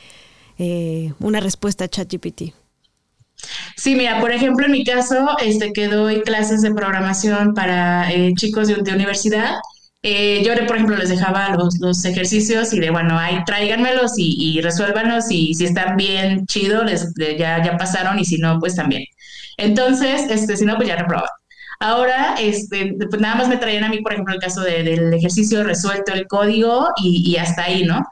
eh, 0.58 1.12
una 1.20 1.40
respuesta 1.40 1.84
a 1.84 1.88
ChatGPT. 1.88 2.54
Sí, 3.76 3.94
mira, 3.94 4.20
por 4.20 4.32
ejemplo, 4.32 4.66
en 4.66 4.72
mi 4.72 4.84
caso, 4.84 5.36
este, 5.42 5.72
que 5.72 5.88
doy 5.88 6.22
clases 6.22 6.62
de 6.62 6.72
programación 6.72 7.54
para 7.54 8.10
eh, 8.10 8.32
chicos 8.36 8.68
de, 8.68 8.76
de 8.76 8.92
universidad, 8.92 9.56
eh, 10.02 10.42
yo, 10.44 10.54
por 10.66 10.76
ejemplo, 10.76 10.96
les 10.96 11.10
dejaba 11.10 11.50
los, 11.56 11.78
los, 11.78 12.04
ejercicios 12.04 12.72
y 12.72 12.80
de, 12.80 12.90
bueno, 12.90 13.18
ahí 13.18 13.44
tráiganmelos 13.44 14.18
y, 14.18 14.34
y 14.38 14.60
resuélvanos 14.62 15.30
y 15.30 15.54
si 15.54 15.64
están 15.64 15.96
bien 15.96 16.46
chido, 16.46 16.84
les, 16.84 17.12
ya, 17.38 17.62
ya 17.62 17.76
pasaron 17.76 18.18
y 18.18 18.24
si 18.24 18.38
no, 18.38 18.58
pues 18.58 18.76
también. 18.76 19.04
Entonces, 19.58 20.22
este, 20.30 20.56
si 20.56 20.64
no, 20.64 20.76
pues 20.76 20.88
ya 20.88 20.96
reproban. 20.96 21.28
Ahora, 21.80 22.34
este, 22.38 22.94
pues 23.08 23.20
nada 23.20 23.36
más 23.36 23.48
me 23.48 23.56
traían 23.58 23.84
a 23.84 23.88
mí, 23.88 24.00
por 24.02 24.12
ejemplo, 24.12 24.34
el 24.34 24.40
caso 24.40 24.62
de, 24.62 24.82
del 24.82 25.12
ejercicio 25.14 25.64
resuelto 25.64 26.12
el 26.12 26.26
código 26.26 26.88
y, 27.02 27.30
y 27.30 27.36
hasta 27.36 27.64
ahí, 27.64 27.84
¿no? 27.84 28.02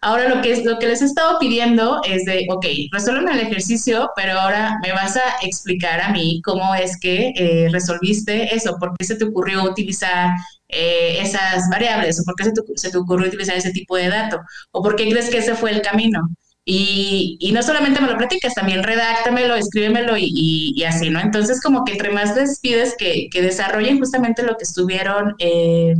Ahora 0.00 0.28
lo 0.28 0.40
que, 0.42 0.52
es, 0.52 0.64
lo 0.64 0.78
que 0.78 0.86
les 0.86 1.02
he 1.02 1.06
estado 1.06 1.38
pidiendo 1.38 2.00
es 2.04 2.24
de, 2.24 2.46
ok, 2.50 2.64
resuelven 2.92 3.28
el 3.28 3.40
ejercicio, 3.40 4.10
pero 4.14 4.38
ahora 4.38 4.78
me 4.82 4.92
vas 4.92 5.16
a 5.16 5.22
explicar 5.42 6.00
a 6.00 6.10
mí 6.10 6.40
cómo 6.44 6.74
es 6.74 6.98
que 7.00 7.32
eh, 7.34 7.68
resolviste 7.70 8.54
eso, 8.54 8.76
por 8.78 8.96
qué 8.96 9.04
se 9.04 9.16
te 9.16 9.24
ocurrió 9.24 9.64
utilizar 9.64 10.30
eh, 10.68 11.18
esas 11.20 11.68
variables, 11.70 12.20
o 12.20 12.24
por 12.24 12.34
qué 12.36 12.44
se 12.44 12.52
te, 12.52 12.62
se 12.76 12.90
te, 12.90 12.98
ocurrió 12.98 13.28
utilizar 13.28 13.56
ese 13.56 13.72
tipo 13.72 13.96
de 13.96 14.08
dato, 14.08 14.40
o 14.72 14.82
por 14.82 14.96
qué 14.96 15.08
crees 15.08 15.30
que 15.30 15.38
ese 15.38 15.54
fue 15.54 15.70
el 15.70 15.82
camino. 15.82 16.28
Y, 16.70 17.50
no 17.54 17.62
solamente 17.62 18.00
me 18.00 18.08
lo 18.08 18.18
platicas, 18.18 18.54
también 18.54 18.82
redáctamelo, 18.82 19.54
escríbemelo 19.54 20.18
y, 20.18 20.24
y, 20.26 20.72
y, 20.76 20.84
así, 20.84 21.08
¿no? 21.08 21.18
Entonces, 21.18 21.62
como 21.62 21.82
que 21.84 21.92
entre 21.92 22.10
más 22.10 22.36
les 22.36 22.60
pides 22.60 22.94
que, 22.98 23.28
que 23.30 23.40
desarrollen 23.40 23.98
justamente 23.98 24.42
lo 24.42 24.56
que 24.58 24.64
estuvieron 24.64 25.34
eh, 25.38 25.94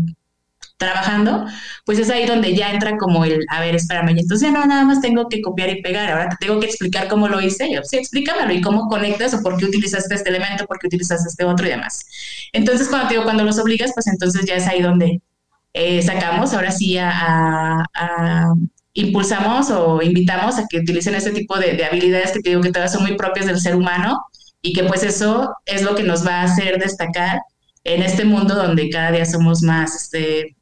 trabajando, 0.78 1.44
pues 1.84 1.98
es 1.98 2.08
ahí 2.08 2.24
donde 2.24 2.54
ya 2.54 2.72
entra 2.72 2.96
como 2.96 3.24
el, 3.24 3.44
a 3.48 3.60
ver, 3.60 3.74
espérame, 3.74 4.16
y 4.16 4.20
entonces 4.20 4.48
ya 4.48 4.52
no 4.52 4.64
nada 4.64 4.84
más 4.84 5.00
tengo 5.00 5.28
que 5.28 5.42
copiar 5.42 5.68
y 5.70 5.82
pegar, 5.82 6.10
ahora 6.10 6.28
te 6.30 6.46
tengo 6.46 6.60
que 6.60 6.66
explicar 6.66 7.08
cómo 7.08 7.28
lo 7.28 7.40
hice, 7.40 7.68
yo, 7.70 7.82
sí, 7.82 7.96
explícamelo 7.96 8.52
y 8.52 8.60
cómo 8.60 8.88
conectas 8.88 9.34
o 9.34 9.42
por 9.42 9.56
qué 9.58 9.66
utilizaste 9.66 10.14
este 10.14 10.30
elemento, 10.30 10.66
por 10.66 10.78
qué 10.78 10.86
utilizaste 10.86 11.28
este 11.28 11.44
otro 11.44 11.66
y 11.66 11.70
demás. 11.70 12.06
Entonces, 12.52 12.88
cuando 12.88 13.10
digo, 13.10 13.24
cuando 13.24 13.44
los 13.44 13.58
obligas, 13.58 13.90
pues 13.92 14.06
entonces 14.06 14.46
ya 14.46 14.54
es 14.54 14.68
ahí 14.68 14.80
donde 14.80 15.20
eh, 15.74 16.00
sacamos, 16.02 16.54
ahora 16.54 16.70
sí, 16.70 16.96
a, 16.98 17.84
impulsamos 18.94 19.70
o 19.70 20.00
invitamos 20.02 20.58
a 20.58 20.66
que 20.68 20.78
utilicen 20.78 21.14
este 21.14 21.30
tipo 21.30 21.56
de, 21.58 21.74
de 21.74 21.84
habilidades 21.84 22.32
que 22.32 22.40
te 22.40 22.50
digo 22.50 22.62
que 22.62 22.72
todas 22.72 22.92
son 22.92 23.02
muy 23.02 23.16
propias 23.16 23.46
del 23.46 23.60
ser 23.60 23.76
humano 23.76 24.18
y 24.62 24.72
que 24.72 24.84
pues 24.84 25.02
eso 25.04 25.54
es 25.66 25.82
lo 25.82 25.94
que 25.94 26.02
nos 26.02 26.26
va 26.26 26.40
a 26.40 26.42
hacer 26.44 26.78
destacar 26.80 27.40
en 27.84 28.02
este 28.02 28.24
mundo 28.24 28.54
donde 28.54 28.90
cada 28.90 29.12
día 29.12 29.24
somos 29.24 29.62
más, 29.62 29.94
este, 29.94 30.56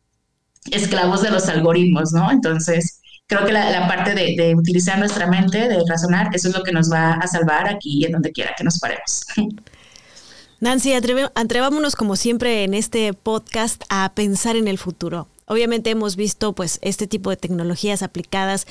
esclavos 0.71 1.23
de 1.23 1.31
los 1.31 1.49
algoritmos, 1.49 2.13
¿no? 2.13 2.31
Entonces, 2.31 3.01
creo 3.27 3.45
que 3.45 3.53
la, 3.53 3.71
la 3.71 3.89
parte 3.89 4.15
de, 4.15 4.55
utilizar 4.55 4.99
nuestra 4.99 5.27
mente, 5.27 5.69
de 5.69 5.83
razonar, 5.89 6.31
eso 6.33 6.49
es 6.49 6.57
lo 6.57 6.63
que 6.63 6.73
nos 6.73 6.91
va 6.91 7.13
a 7.13 7.27
salvar 7.27 7.69
aquí 7.69 8.01
y 8.01 8.05
en 8.05 8.13
donde 8.13 8.33
quiera 8.33 8.55
que 8.57 8.65
nos 8.65 8.79
paremos. 8.79 9.25
Nancy, 10.61 10.95
atrevámonos 10.95 11.97
como 11.97 12.17
siempre 12.17 12.65
en 12.65 12.73
este 12.73 13.13
podcast 13.13 13.83
a 13.91 14.13
pensar 14.15 14.57
en 14.57 14.69
el 14.69 14.79
futuro. 14.79 15.29
Obviamente 15.49 15.91
hemos 15.91 16.17
visto 16.17 16.55
pues 16.55 16.79
este 16.83 17.07
tipo 17.07 17.31
de 17.31 17.37
tecnologías 17.37 18.03
aplicadas 18.03 18.67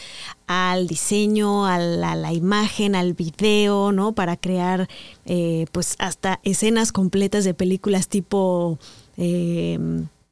al 0.48 0.88
diseño, 0.88 1.68
a 1.68 1.78
la, 1.78 2.14
a 2.14 2.16
la 2.16 2.34
imagen, 2.34 2.96
al 2.96 3.14
video, 3.14 3.92
¿no? 3.92 4.14
Para 4.14 4.36
crear 4.36 4.90
eh, 5.26 5.68
pues 5.72 5.96
hasta 6.00 6.40
escenas 6.44 6.92
completas 6.92 7.46
de 7.46 7.54
películas 7.54 8.10
tipo 8.10 8.78
eh, 9.16 9.80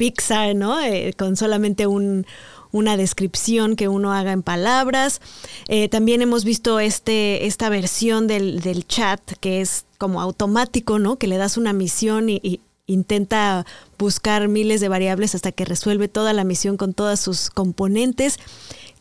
Pixar, 0.04 0.54
¿no? 0.54 0.82
Eh, 0.82 1.14
con 1.18 1.38
solamente 1.38 1.88
un, 1.88 2.26
una 2.74 2.98
descripción 2.98 3.78
que 3.78 3.88
uno 3.88 4.12
haga 4.12 4.34
en 4.34 4.44
palabras. 4.44 5.22
Eh, 5.70 5.88
también 5.88 6.22
hemos 6.22 6.44
visto 6.44 6.82
este, 6.82 7.46
esta 7.46 7.70
versión 7.70 8.28
del, 8.28 8.60
del, 8.60 8.86
chat 8.86 9.22
que 9.40 9.62
es 9.62 9.86
como 9.98 10.20
automático, 10.20 11.00
¿no? 11.00 11.16
Que 11.16 11.28
le 11.28 11.38
das 11.38 11.56
una 11.56 11.72
misión 11.72 12.28
y, 12.28 12.60
intenta 12.86 13.66
buscar 13.98 14.50
miles 14.50 14.82
de 14.82 14.90
variables 14.90 15.36
hasta 15.36 15.54
que 15.54 15.64
resuelve 15.64 16.10
toda 16.10 16.34
la 16.34 16.44
misión 16.44 16.76
con 16.76 16.94
todas 16.94 17.22
sus 17.22 17.50
componentes. 17.50 18.40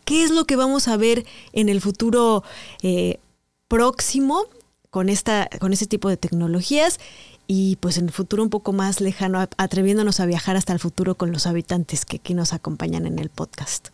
¿Qué 0.04 0.22
es 0.22 0.30
lo 0.30 0.44
que 0.44 0.54
vamos 0.54 0.86
a 0.86 0.96
ver 0.96 1.26
en 1.52 1.68
el 1.68 1.80
futuro 1.80 2.44
eh, 2.84 3.18
próximo 3.66 4.44
con, 4.90 5.08
esta, 5.08 5.50
con 5.58 5.72
este 5.72 5.88
tipo 5.88 6.08
de 6.08 6.16
tecnologías? 6.16 7.00
Y 7.46 7.76
pues 7.76 7.98
en 7.98 8.07
el 8.07 8.12
futuro 8.12 8.42
un 8.42 8.50
poco 8.50 8.72
más 8.72 9.00
lejano, 9.00 9.46
atreviéndonos 9.57 10.20
a 10.20 10.26
viajar 10.26 10.57
hasta 10.57 10.72
el 10.72 10.78
futuro 10.78 11.16
con 11.16 11.33
los 11.33 11.46
habitantes 11.46 12.05
que 12.05 12.16
aquí 12.16 12.35
nos 12.35 12.52
acompañan 12.52 13.07
en 13.07 13.18
el 13.18 13.28
podcast. 13.28 13.88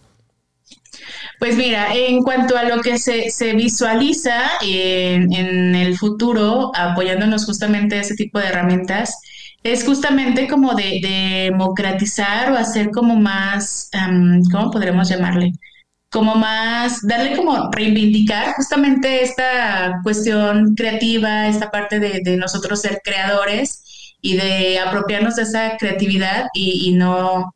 Pues 1.38 1.56
mira, 1.56 1.94
en 1.94 2.22
cuanto 2.22 2.56
a 2.56 2.64
lo 2.64 2.80
que 2.82 2.98
se, 2.98 3.30
se 3.30 3.54
visualiza 3.54 4.50
en, 4.60 5.32
en, 5.32 5.74
el 5.74 5.96
futuro, 5.96 6.72
apoyándonos 6.74 7.44
justamente 7.46 7.96
a 7.96 8.00
ese 8.00 8.14
tipo 8.14 8.38
de 8.38 8.46
herramientas, 8.46 9.14
es 9.62 9.84
justamente 9.84 10.48
como 10.48 10.74
de, 10.74 11.00
de 11.02 11.48
democratizar 11.50 12.52
o 12.52 12.56
hacer 12.56 12.90
como 12.90 13.16
más, 13.16 13.90
¿cómo 14.52 14.70
podremos 14.70 15.08
llamarle? 15.08 15.52
Como 16.10 16.34
más, 16.36 17.06
darle 17.06 17.36
como 17.36 17.70
reivindicar 17.70 18.54
justamente 18.54 19.22
esta 19.22 20.00
cuestión 20.02 20.74
creativa, 20.74 21.48
esta 21.48 21.70
parte 21.70 22.00
de, 22.00 22.36
nosotros 22.36 22.80
ser 22.80 23.00
creadores 23.04 24.14
y 24.20 24.36
de 24.36 24.78
apropiarnos 24.78 25.36
de 25.36 25.42
esa 25.42 25.76
creatividad 25.76 26.46
y, 26.54 26.92
no, 26.94 27.54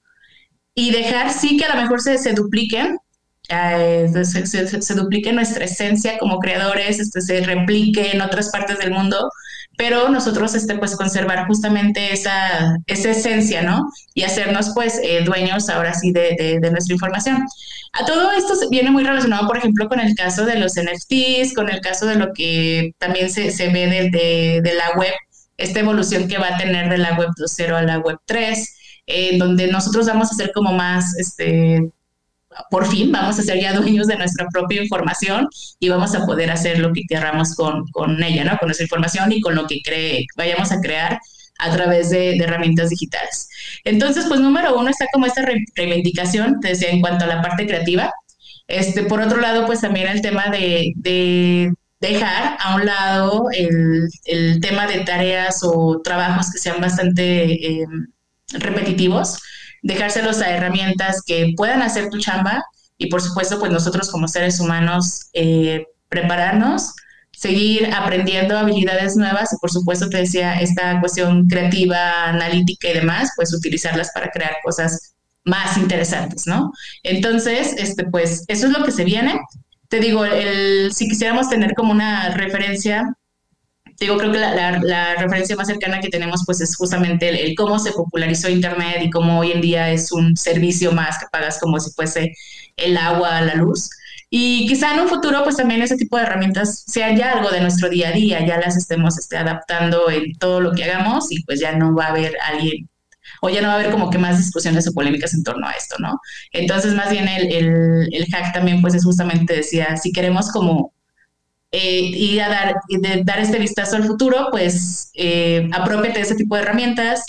y 0.74 0.90
dejar 0.90 1.32
sí 1.32 1.56
que 1.56 1.64
a 1.64 1.74
lo 1.74 1.82
mejor 1.82 2.00
se, 2.02 2.18
se 2.18 2.34
dupliquen, 2.34 2.98
eh, 3.48 4.08
se, 4.24 4.46
se, 4.46 4.82
se, 4.82 4.94
duplique 4.94 5.32
nuestra 5.32 5.64
esencia 5.64 6.18
como 6.18 6.38
creadores, 6.38 7.00
este, 7.00 7.20
se 7.20 7.40
replique 7.42 8.12
en 8.12 8.20
otras 8.20 8.50
partes 8.50 8.78
del 8.78 8.92
mundo, 8.92 9.30
pero 9.76 10.08
nosotros 10.08 10.54
este, 10.54 10.76
pues 10.76 10.96
conservar 10.96 11.46
justamente 11.46 12.12
esa, 12.12 12.76
esa 12.86 13.10
esencia, 13.10 13.62
¿no? 13.62 13.90
Y 14.14 14.22
hacernos 14.22 14.72
pues 14.74 15.00
eh, 15.02 15.22
dueños 15.24 15.68
ahora 15.68 15.94
sí 15.94 16.12
de, 16.12 16.58
de, 16.60 16.70
nuestra 16.70 16.94
información. 16.94 17.44
A 17.92 18.04
todo 18.04 18.32
esto 18.32 18.54
viene 18.70 18.90
muy 18.90 19.04
relacionado, 19.04 19.46
por 19.46 19.56
ejemplo, 19.56 19.88
con 19.88 20.00
el 20.00 20.14
caso 20.14 20.44
de 20.46 20.58
los 20.58 20.74
NFTs, 20.74 21.54
con 21.54 21.68
el 21.68 21.80
caso 21.80 22.06
de 22.06 22.16
lo 22.16 22.32
que 22.32 22.94
también 22.98 23.30
se, 23.30 23.50
se 23.50 23.68
ve 23.68 23.86
de, 23.86 24.10
de, 24.10 24.60
de 24.62 24.74
la 24.74 24.92
web, 24.96 25.12
esta 25.56 25.80
evolución 25.80 26.28
que 26.28 26.38
va 26.38 26.54
a 26.54 26.58
tener 26.58 26.88
de 26.88 26.98
la 26.98 27.16
web 27.16 27.28
2.0 27.38 27.74
a 27.74 27.82
la 27.82 27.98
web 27.98 28.18
3, 28.26 28.78
eh, 29.06 29.38
donde 29.38 29.66
nosotros 29.68 30.06
vamos 30.06 30.30
a 30.30 30.34
ser 30.34 30.52
como 30.52 30.72
más, 30.72 31.16
este, 31.18 31.90
por 32.70 32.86
fin 32.86 33.10
vamos 33.12 33.38
a 33.38 33.42
ser 33.42 33.60
ya 33.60 33.72
dueños 33.72 34.06
de 34.06 34.16
nuestra 34.16 34.46
propia 34.48 34.82
información 34.82 35.48
y 35.78 35.88
vamos 35.88 36.14
a 36.14 36.26
poder 36.26 36.50
hacer 36.50 36.78
lo 36.78 36.92
que 36.92 37.02
queramos 37.08 37.54
con, 37.54 37.86
con 37.88 38.22
ella, 38.22 38.44
¿no? 38.44 38.58
Con 38.58 38.68
nuestra 38.68 38.84
información 38.84 39.32
y 39.32 39.40
con 39.40 39.54
lo 39.54 39.66
que 39.66 39.80
cree, 39.82 40.26
vayamos 40.36 40.72
a 40.72 40.80
crear 40.80 41.18
a 41.58 41.70
través 41.70 42.10
de, 42.10 42.36
de, 42.36 42.44
herramientas 42.44 42.90
digitales. 42.90 43.48
Entonces, 43.84 44.24
pues 44.26 44.40
número 44.40 44.76
uno 44.78 44.90
está 44.90 45.06
como 45.12 45.26
esta 45.26 45.44
reivindicación, 45.76 46.60
te 46.60 46.68
decía, 46.68 46.90
en 46.90 47.00
cuanto 47.00 47.24
a 47.24 47.28
la 47.28 47.42
parte 47.42 47.66
creativa. 47.66 48.12
Este, 48.66 49.04
por 49.04 49.20
otro 49.20 49.40
lado, 49.40 49.66
pues 49.66 49.80
también 49.80 50.08
el 50.08 50.22
tema 50.22 50.46
de, 50.50 50.92
de 50.96 51.72
dejar 52.02 52.56
a 52.58 52.74
un 52.74 52.84
lado 52.84 53.46
el, 53.52 54.08
el 54.24 54.60
tema 54.60 54.86
de 54.86 55.00
tareas 55.00 55.60
o 55.62 56.00
trabajos 56.02 56.50
que 56.50 56.58
sean 56.58 56.80
bastante 56.80 57.52
eh, 57.52 57.86
repetitivos, 58.54 59.38
dejárselos 59.82 60.40
a 60.40 60.50
herramientas 60.50 61.22
que 61.26 61.52
puedan 61.56 61.82
hacer 61.82 62.08
tu 62.08 62.18
chamba 62.18 62.64
y 62.98 63.06
por 63.08 63.20
supuesto 63.20 63.58
pues 63.58 63.72
nosotros 63.72 64.10
como 64.10 64.28
seres 64.28 64.60
humanos 64.60 65.28
eh, 65.32 65.86
prepararnos, 66.08 66.92
seguir 67.32 67.92
aprendiendo 67.92 68.56
habilidades 68.56 69.16
nuevas 69.16 69.52
y 69.52 69.56
por 69.56 69.70
supuesto 69.70 70.08
te 70.08 70.18
decía 70.18 70.60
esta 70.60 71.00
cuestión 71.00 71.48
creativa, 71.48 72.28
analítica 72.28 72.90
y 72.90 72.94
demás, 72.94 73.30
pues 73.34 73.52
utilizarlas 73.52 74.10
para 74.14 74.30
crear 74.30 74.56
cosas 74.62 75.14
más 75.44 75.76
interesantes, 75.76 76.46
¿no? 76.46 76.72
Entonces, 77.02 77.74
este, 77.76 78.04
pues 78.04 78.44
eso 78.46 78.66
es 78.66 78.72
lo 78.72 78.84
que 78.84 78.92
se 78.92 79.04
viene. 79.04 79.40
Te 79.88 79.98
digo, 79.98 80.24
el, 80.24 80.92
si 80.94 81.08
quisiéramos 81.08 81.48
tener 81.48 81.74
como 81.74 81.92
una 81.92 82.30
referencia, 82.30 83.16
digo, 84.02 84.18
creo 84.18 84.32
que 84.32 84.38
la, 84.38 85.14
referencia 85.16 85.56
más 85.56 85.66
cercana 85.66 86.00
que 86.00 86.08
tenemos 86.08 86.42
pues 86.44 86.60
es 86.60 86.76
justamente 86.76 87.28
el, 87.28 87.54
cómo 87.54 87.78
se 87.78 87.92
popularizó 87.92 88.48
Internet 88.48 88.98
y 89.02 89.10
cómo 89.10 89.40
hoy 89.40 89.52
en 89.52 89.60
día 89.60 89.90
es 89.90 90.12
un 90.12 90.36
servicio 90.36 90.92
más 90.92 91.18
que 91.18 91.26
pagas 91.30 91.58
como 91.58 91.80
si 91.80 91.90
fuese 91.92 92.32
el 92.76 92.96
agua, 92.96 93.40
la 93.40 93.54
luz. 93.54 93.90
Y 94.30 94.66
quizá 94.66 94.94
en 94.94 95.00
un 95.00 95.08
futuro, 95.08 95.44
pues 95.44 95.56
también 95.56 95.82
ese 95.82 95.96
tipo 95.96 96.16
de 96.16 96.22
herramientas 96.22 96.84
sean 96.86 97.16
ya 97.16 97.32
algo 97.32 97.50
de 97.50 97.60
nuestro 97.60 97.90
día 97.90 98.08
a 98.08 98.12
día, 98.12 98.46
ya 98.46 98.58
las 98.58 98.76
estemos 98.76 99.18
este, 99.18 99.36
adaptando 99.36 100.10
en 100.10 100.34
todo 100.38 100.60
lo 100.60 100.72
que 100.72 100.84
hagamos 100.84 101.30
y 101.30 101.42
pues 101.44 101.60
ya 101.60 101.76
no 101.76 101.94
va 101.94 102.06
a 102.06 102.10
haber 102.10 102.36
alguien 102.42 102.88
o 103.42 103.50
ya 103.50 103.60
no 103.60 103.68
va 103.68 103.74
a 103.74 103.76
haber 103.80 103.90
como 103.90 104.08
que 104.08 104.18
más 104.18 104.38
discusiones 104.38 104.88
o 104.88 104.92
polémicas 104.92 105.34
en 105.34 105.42
torno 105.42 105.66
a 105.66 105.72
esto, 105.72 105.96
¿no? 105.98 106.18
Entonces, 106.52 106.94
más 106.94 107.10
bien 107.10 107.28
el, 107.28 107.52
el, 107.52 108.08
el 108.12 108.26
hack 108.26 108.52
también, 108.54 108.80
pues 108.80 108.94
es 108.94 109.04
justamente 109.04 109.54
decía, 109.54 109.96
si 109.96 110.12
queremos 110.12 110.50
como 110.50 110.92
eh, 111.72 112.00
ir 112.00 112.42
a 112.42 112.48
dar, 112.48 112.74
de, 112.88 113.22
dar 113.24 113.40
este 113.40 113.58
vistazo 113.58 113.96
al 113.96 114.04
futuro, 114.04 114.48
pues 114.50 115.10
eh, 115.14 115.68
apropiate 115.72 116.20
ese 116.20 116.34
tipo 116.34 116.54
de 116.54 116.62
herramientas, 116.62 117.24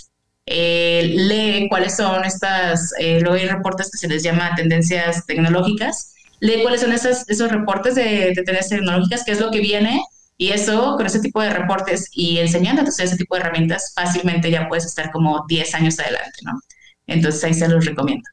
eh, 0.45 1.13
lee 1.15 1.67
cuáles 1.69 1.95
son 1.95 2.25
estas, 2.25 2.93
eh, 2.99 3.19
luego 3.21 3.35
hay 3.35 3.47
reportes 3.47 3.89
que 3.89 3.97
se 3.97 4.07
les 4.09 4.21
llama 4.23 4.53
tendencias 4.55 5.25
tecnológicas, 5.25 6.13
lee 6.41 6.61
cuáles 6.61 6.81
son 6.81 6.91
esos, 6.91 7.27
esos 7.29 7.51
reportes 7.51 7.95
de, 7.95 8.33
de 8.35 8.43
tendencias 8.43 8.69
tecnológicas, 8.69 9.23
qué 9.25 9.31
es 9.31 9.39
lo 9.39 9.49
que 9.51 9.61
viene, 9.61 10.01
y 10.37 10.49
eso, 10.49 10.95
con 10.97 11.05
ese 11.05 11.21
tipo 11.21 11.41
de 11.41 11.51
reportes 11.51 12.09
y 12.11 12.39
enseñando 12.39 12.81
entonces 12.81 13.05
ese 13.05 13.17
tipo 13.17 13.35
de 13.35 13.41
herramientas, 13.41 13.93
fácilmente 13.95 14.51
ya 14.51 14.67
puedes 14.67 14.85
estar 14.85 15.11
como 15.11 15.45
10 15.47 15.73
años 15.75 15.99
adelante, 15.99 16.39
¿no? 16.43 16.59
Entonces 17.07 17.43
ahí 17.43 17.53
se 17.53 17.67
los 17.67 17.85
recomiendo. 17.85 18.23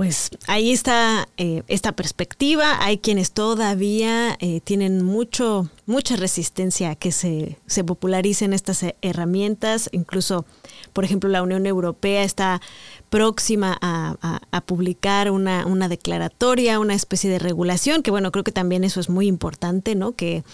Pues 0.00 0.30
ahí 0.46 0.72
está 0.72 1.28
eh, 1.36 1.62
esta 1.68 1.92
perspectiva. 1.92 2.82
Hay 2.82 2.96
quienes 2.96 3.32
todavía 3.32 4.34
eh, 4.40 4.62
tienen 4.64 5.04
mucho, 5.04 5.68
mucha 5.84 6.16
resistencia 6.16 6.92
a 6.92 6.94
que 6.94 7.12
se, 7.12 7.58
se 7.66 7.84
popularicen 7.84 8.54
estas 8.54 8.82
herramientas. 9.02 9.90
Incluso, 9.92 10.46
por 10.94 11.04
ejemplo, 11.04 11.28
la 11.28 11.42
Unión 11.42 11.66
Europea 11.66 12.24
está 12.24 12.62
próxima 13.10 13.76
a, 13.82 14.40
a, 14.50 14.60
publicar 14.62 15.30
una, 15.30 15.66
una, 15.66 15.86
declaratoria, 15.86 16.80
una 16.80 16.94
especie 16.94 17.28
de 17.28 17.38
regulación, 17.38 18.02
que 18.02 18.10
bueno, 18.10 18.32
creo 18.32 18.42
que 18.42 18.52
también 18.52 18.84
eso 18.84 19.00
es 19.00 19.10
muy 19.10 19.26
importante, 19.26 19.96
¿no? 19.96 20.12
Que 20.12 20.44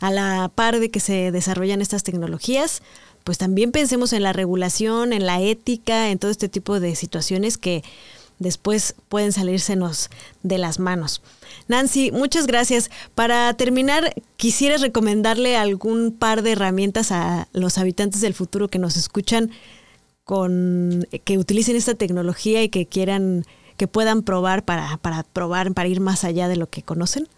a 0.00 0.10
la 0.10 0.50
par 0.52 0.80
de 0.80 0.90
que 0.90 0.98
se 0.98 1.30
desarrollan 1.30 1.80
estas 1.80 2.02
tecnologías, 2.02 2.82
pues 3.22 3.38
también 3.38 3.70
pensemos 3.70 4.12
en 4.12 4.24
la 4.24 4.32
regulación, 4.32 5.12
en 5.12 5.26
la 5.26 5.40
ética, 5.40 6.10
en 6.10 6.18
todo 6.18 6.32
este 6.32 6.48
tipo 6.48 6.80
de 6.80 6.96
situaciones 6.96 7.56
que 7.56 7.84
después 8.38 8.94
pueden 9.08 9.32
salírsenos 9.32 10.10
de 10.42 10.58
las 10.58 10.78
manos. 10.78 11.22
Nancy, 11.68 12.10
muchas 12.10 12.46
gracias. 12.46 12.90
Para 13.14 13.52
terminar, 13.54 14.14
quisiera 14.36 14.76
recomendarle 14.76 15.56
algún 15.56 16.12
par 16.12 16.42
de 16.42 16.52
herramientas 16.52 17.12
a 17.12 17.48
los 17.52 17.78
habitantes 17.78 18.20
del 18.20 18.34
futuro 18.34 18.68
que 18.68 18.78
nos 18.78 18.96
escuchan 18.96 19.50
con 20.24 21.06
que 21.24 21.38
utilicen 21.38 21.76
esta 21.76 21.94
tecnología 21.94 22.62
y 22.62 22.68
que 22.68 22.86
quieran 22.86 23.44
que 23.76 23.86
puedan 23.86 24.22
probar 24.22 24.64
para, 24.64 24.96
para 24.98 25.22
probar 25.22 25.72
para 25.72 25.88
ir 25.88 26.00
más 26.00 26.24
allá 26.24 26.48
de 26.48 26.56
lo 26.56 26.68
que 26.68 26.82
conocen. 26.82 27.28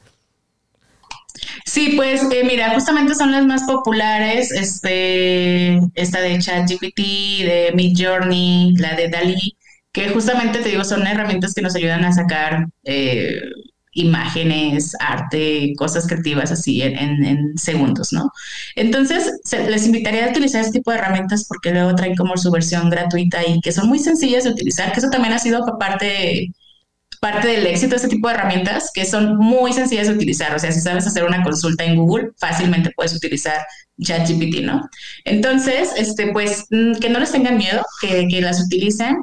Sí, 1.65 1.95
pues 1.97 2.23
eh, 2.33 2.43
mira, 2.45 2.75
justamente 2.75 3.15
son 3.15 3.33
las 3.33 3.45
más 3.45 3.63
populares, 3.65 4.51
este, 4.51 5.79
esta 5.95 6.21
de 6.21 6.39
ChatGPT, 6.39 6.99
de 6.99 7.73
Midjourney, 7.75 8.75
la 8.77 8.97
de 8.97 9.09
Dalí, 9.09 9.57
que 9.99 10.09
justamente 10.11 10.61
te 10.61 10.69
digo, 10.69 10.85
son 10.85 11.07
herramientas 11.07 11.55
que 11.55 11.63
nos 11.63 11.75
ayudan 11.75 12.05
a 12.05 12.13
sacar 12.13 12.69
eh, 12.85 13.41
imágenes, 13.93 14.95
arte, 15.01 15.73
cosas 15.77 16.07
creativas 16.07 16.53
así 16.53 16.83
en, 16.83 17.59
segundos, 17.59 18.13
¿no? 18.13 18.31
Entonces, 18.77 19.41
les 19.69 19.87
invitaría 19.87 20.27
a 20.27 20.31
utilizar 20.31 20.61
este 20.61 20.79
tipo 20.79 20.93
de 20.93 20.99
herramientas 20.99 21.47
porque 21.49 21.73
luego 21.73 21.95
traen 21.97 22.15
como 22.15 22.37
su 22.37 22.51
versión 22.51 22.91
gratuita 22.91 23.45
y 23.45 23.61
que 23.61 23.73
son 23.73 23.89
muy 23.89 23.99
sencillas 23.99 24.45
de 24.45 24.51
utilizar, 24.51 24.93
que 24.93 25.01
eso 25.01 25.11
también 25.11 25.35
ha 25.35 25.39
sido 25.39 25.65
parte, 25.79 26.53
parte 27.21 27.49
del 27.49 27.67
éxito 27.67 27.91
de 27.91 27.97
este 27.97 28.09
tipo 28.09 28.29
de 28.29 28.35
herramientas, 28.35 28.91
que 28.95 29.05
son 29.05 29.37
muy 29.37 29.73
sencillas 29.73 30.07
de 30.07 30.15
utilizar. 30.15 30.55
O 30.55 30.59
sea, 30.61 30.71
si 30.71 30.81
sabes 30.81 31.07
hacer 31.07 31.25
una 31.25 31.43
consulta 31.43 31.85
en 31.85 31.97
Google, 31.97 32.31
fácilmente 32.37 32.93
puedes 32.95 33.17
utilizar 33.17 33.67
ChatGPT, 34.01 34.63
¿no? 34.63 34.89
Entonces, 35.25 35.91
este, 35.97 36.29
pues, 36.33 36.67
mm, 36.71 36.99
que 37.01 37.09
no 37.09 37.19
les 37.19 37.33
tengan 37.33 37.57
miedo, 37.57 37.85
que, 38.01 38.29
que 38.29 38.41
las 38.41 38.61
utilicen 38.61 39.17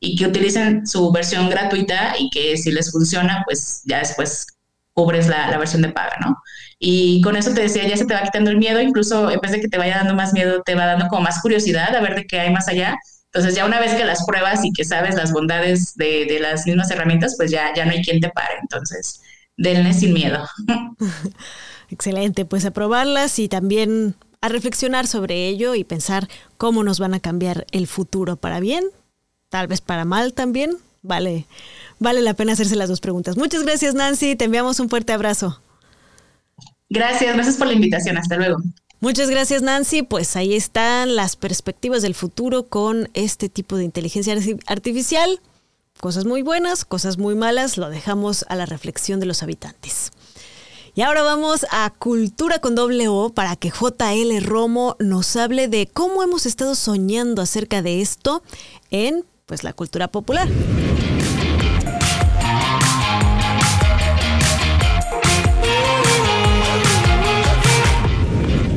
y 0.00 0.16
que 0.16 0.26
utilicen 0.26 0.86
su 0.86 1.12
versión 1.12 1.50
gratuita 1.50 2.14
y 2.18 2.30
que 2.30 2.56
si 2.56 2.72
les 2.72 2.90
funciona, 2.90 3.42
pues 3.46 3.82
ya 3.84 3.98
después 3.98 4.46
cubres 4.94 5.28
la, 5.28 5.56
versión 5.58 5.82
de 5.82 5.90
paga, 5.90 6.16
¿no? 6.20 6.36
Y 6.78 7.20
con 7.20 7.36
eso 7.36 7.52
te 7.52 7.60
decía, 7.60 7.86
ya 7.86 7.96
se 7.96 8.06
te 8.06 8.14
va 8.14 8.22
quitando 8.22 8.50
el 8.50 8.56
miedo, 8.56 8.80
incluso 8.80 9.30
en 9.30 9.38
vez 9.40 9.52
de 9.52 9.60
que 9.60 9.68
te 9.68 9.78
vaya 9.78 9.98
dando 9.98 10.14
más 10.14 10.32
miedo, 10.32 10.62
te 10.62 10.74
va 10.74 10.86
dando 10.86 11.06
como 11.08 11.22
más 11.22 11.40
curiosidad 11.42 11.94
a 11.94 12.00
ver 12.00 12.14
de 12.14 12.26
qué 12.26 12.40
hay 12.40 12.50
más 12.50 12.66
allá. 12.68 12.98
Entonces 13.26 13.54
ya 13.54 13.66
una 13.66 13.78
vez 13.78 13.94
que 13.94 14.04
las 14.04 14.24
pruebas 14.24 14.64
y 14.64 14.72
que 14.72 14.84
sabes 14.84 15.14
las 15.14 15.32
bondades 15.32 15.94
de, 15.94 16.24
de 16.24 16.40
las 16.40 16.66
mismas 16.66 16.90
herramientas, 16.90 17.34
pues 17.36 17.50
ya, 17.50 17.72
ya 17.76 17.84
no 17.84 17.92
hay 17.92 18.02
quien 18.02 18.20
te 18.20 18.30
pare. 18.30 18.54
Entonces, 18.60 19.20
denle 19.56 19.92
sin 19.92 20.14
miedo. 20.14 20.48
Excelente, 21.90 22.44
pues 22.46 22.64
a 22.64 22.70
probarlas 22.70 23.38
y 23.38 23.48
también 23.48 24.16
a 24.40 24.48
reflexionar 24.48 25.06
sobre 25.06 25.48
ello 25.48 25.74
y 25.74 25.84
pensar 25.84 26.28
cómo 26.56 26.82
nos 26.82 26.98
van 26.98 27.14
a 27.14 27.20
cambiar 27.20 27.66
el 27.72 27.86
futuro 27.86 28.36
para 28.36 28.60
bien 28.60 28.84
tal 29.50 29.66
vez 29.66 29.82
para 29.82 30.06
mal 30.06 30.32
también, 30.32 30.78
vale, 31.02 31.46
vale 31.98 32.22
la 32.22 32.34
pena 32.34 32.52
hacerse 32.52 32.76
las 32.76 32.88
dos 32.88 33.00
preguntas. 33.00 33.36
Muchas 33.36 33.62
gracias, 33.62 33.94
Nancy. 33.94 34.36
Te 34.36 34.46
enviamos 34.46 34.80
un 34.80 34.88
fuerte 34.88 35.12
abrazo. 35.12 35.60
Gracias, 36.88 37.34
gracias 37.34 37.56
por 37.56 37.66
la 37.66 37.74
invitación. 37.74 38.16
Hasta 38.16 38.36
luego. 38.36 38.58
Muchas 39.00 39.30
gracias, 39.30 39.62
Nancy. 39.62 40.02
Pues 40.02 40.36
ahí 40.36 40.54
están 40.54 41.16
las 41.16 41.36
perspectivas 41.36 42.02
del 42.02 42.14
futuro 42.14 42.66
con 42.66 43.08
este 43.14 43.48
tipo 43.48 43.76
de 43.76 43.84
inteligencia 43.84 44.34
artificial. 44.66 45.40
Cosas 46.00 46.24
muy 46.24 46.42
buenas, 46.42 46.84
cosas 46.84 47.18
muy 47.18 47.34
malas, 47.34 47.76
lo 47.76 47.90
dejamos 47.90 48.46
a 48.48 48.56
la 48.56 48.66
reflexión 48.66 49.20
de 49.20 49.26
los 49.26 49.42
habitantes. 49.42 50.12
Y 50.94 51.02
ahora 51.02 51.22
vamos 51.22 51.66
a 51.70 51.90
Cultura 51.90 52.58
con 52.58 52.74
doble 52.74 53.08
O 53.08 53.30
para 53.30 53.54
que 53.56 53.70
JL 53.70 54.42
Romo 54.42 54.96
nos 54.98 55.36
hable 55.36 55.68
de 55.68 55.86
cómo 55.86 56.22
hemos 56.22 56.46
estado 56.46 56.74
soñando 56.74 57.42
acerca 57.42 57.80
de 57.80 58.00
esto 58.00 58.42
en 58.90 59.24
pues 59.50 59.64
la 59.64 59.72
cultura 59.72 60.06
popular. 60.06 60.48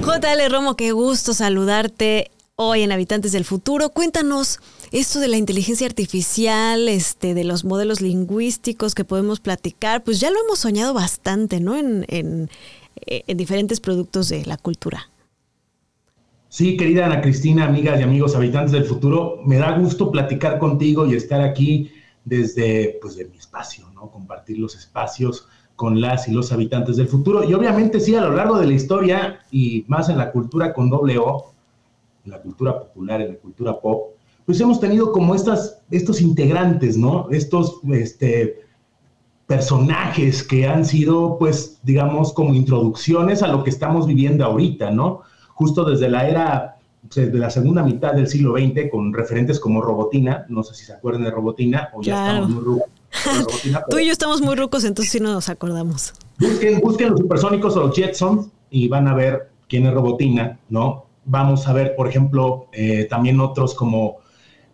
JL 0.02 0.50
Romo, 0.50 0.76
qué 0.76 0.92
gusto 0.92 1.36
saludarte 1.36 2.32
hoy 2.56 2.82
en 2.82 2.92
Habitantes 2.92 3.34
del 3.34 3.46
Futuro. 3.46 3.92
Cuéntanos 3.92 4.62
esto 4.92 5.20
de 5.20 5.28
la 5.28 5.38
inteligencia 5.38 5.86
artificial, 5.86 6.90
este, 6.90 7.36
de 7.36 7.44
los 7.44 7.66
modelos 7.66 8.02
lingüísticos 8.02 8.96
que 8.96 9.06
podemos 9.06 9.40
platicar, 9.40 10.04
pues 10.04 10.20
ya 10.20 10.32
lo 10.32 10.40
hemos 10.44 10.58
soñado 10.58 10.96
bastante, 10.96 11.60
¿no? 11.60 11.78
En, 11.78 12.04
en 12.08 13.38
diferentes 13.38 13.80
productos 13.80 14.28
de 14.30 14.44
la 14.48 14.58
cultura. 14.58 15.08
Sí, 16.54 16.78
querida 16.78 17.08
Ana 17.08 17.20
Cristina, 17.20 17.66
amigas 17.66 18.00
y 18.00 18.04
amigos 18.04 18.36
habitantes 18.36 18.74
del 18.74 18.86
futuro, 18.86 19.40
me 19.44 19.58
da 19.58 19.76
gusto 19.76 20.12
platicar 20.12 20.60
contigo 20.60 21.08
y 21.08 21.16
estar 21.16 21.42
aquí 21.42 21.90
desde 22.26 23.00
pues, 23.02 23.16
de 23.16 23.26
mi 23.26 23.38
espacio, 23.38 23.90
¿no? 23.96 24.12
Compartir 24.12 24.60
los 24.60 24.76
espacios 24.76 25.48
con 25.76 26.00
las 26.00 26.28
y 26.28 26.32
los 26.32 26.52
habitantes 26.52 26.98
del 26.98 27.08
futuro. 27.08 27.44
Y 27.44 27.56
obviamente 27.56 28.00
sí, 28.00 28.14
a 28.14 28.22
lo 28.22 28.36
largo 28.36 28.60
de 28.60 28.68
la 28.68 28.74
historia 28.74 29.40
y 29.50 29.84
más 29.88 30.10
en 30.10 30.20
la 30.20 30.32
cultura 30.32 30.76
con 30.76 30.92
doble 30.92 31.18
O, 31.18 31.56
en 32.24 32.30
la 32.34 32.40
cultura 32.40 32.78
popular, 32.78 33.20
en 33.22 33.30
la 33.30 33.40
cultura 33.40 33.80
pop, 33.82 34.12
pues 34.46 34.62
hemos 34.62 34.80
tenido 34.80 35.12
como 35.12 35.34
estas, 35.34 35.82
estos 35.90 36.22
integrantes, 36.22 36.98
¿no? 36.98 37.32
Estos 37.32 37.80
este, 37.92 38.60
personajes 39.48 40.44
que 40.44 40.68
han 40.68 40.86
sido, 40.86 41.36
pues, 41.40 41.80
digamos, 41.82 42.32
como 42.32 42.54
introducciones 42.54 43.42
a 43.42 43.48
lo 43.48 43.64
que 43.64 43.72
estamos 43.72 44.06
viviendo 44.06 44.46
ahorita, 44.46 44.92
¿no? 44.92 45.24
Justo 45.54 45.84
desde 45.86 46.10
la 46.10 46.28
era, 46.28 46.78
de 47.16 47.38
la 47.38 47.50
segunda 47.50 47.84
mitad 47.84 48.14
del 48.14 48.28
siglo 48.28 48.58
XX, 48.58 48.90
con 48.90 49.14
referentes 49.14 49.60
como 49.60 49.82
Robotina, 49.82 50.46
no 50.50 50.64
sé 50.64 50.74
si 50.76 50.86
se 50.86 50.94
acuerdan 50.94 51.24
de 51.24 51.32
Robotina, 51.32 51.90
o 51.94 52.02
ya 52.02 52.28
estamos 52.28 52.50
muy 52.50 52.64
rucos. 52.64 52.88
Tú 53.90 54.00
y 54.00 54.06
yo 54.08 54.12
estamos 54.12 54.42
muy 54.42 54.56
rucos, 54.56 54.84
entonces 54.84 55.12
sí 55.12 55.20
no 55.20 55.34
nos 55.34 55.50
acordamos. 55.50 56.14
Busquen, 56.40 56.80
busquen 56.80 57.12
los 57.12 57.20
supersónicos 57.20 57.76
o 57.76 57.88
los 57.88 57.96
Jetsons 57.96 58.48
y 58.70 58.88
van 58.88 59.08
a 59.08 59.14
ver 59.14 59.52
quién 59.68 59.86
es 59.86 59.94
Robotina, 59.94 60.60
¿no? 60.70 61.06
Vamos 61.26 61.68
a 61.68 61.74
ver, 61.74 61.96
por 61.96 62.08
ejemplo, 62.08 62.68
eh, 62.74 63.06
también 63.10 63.40
otros 63.40 63.76
como 63.76 64.18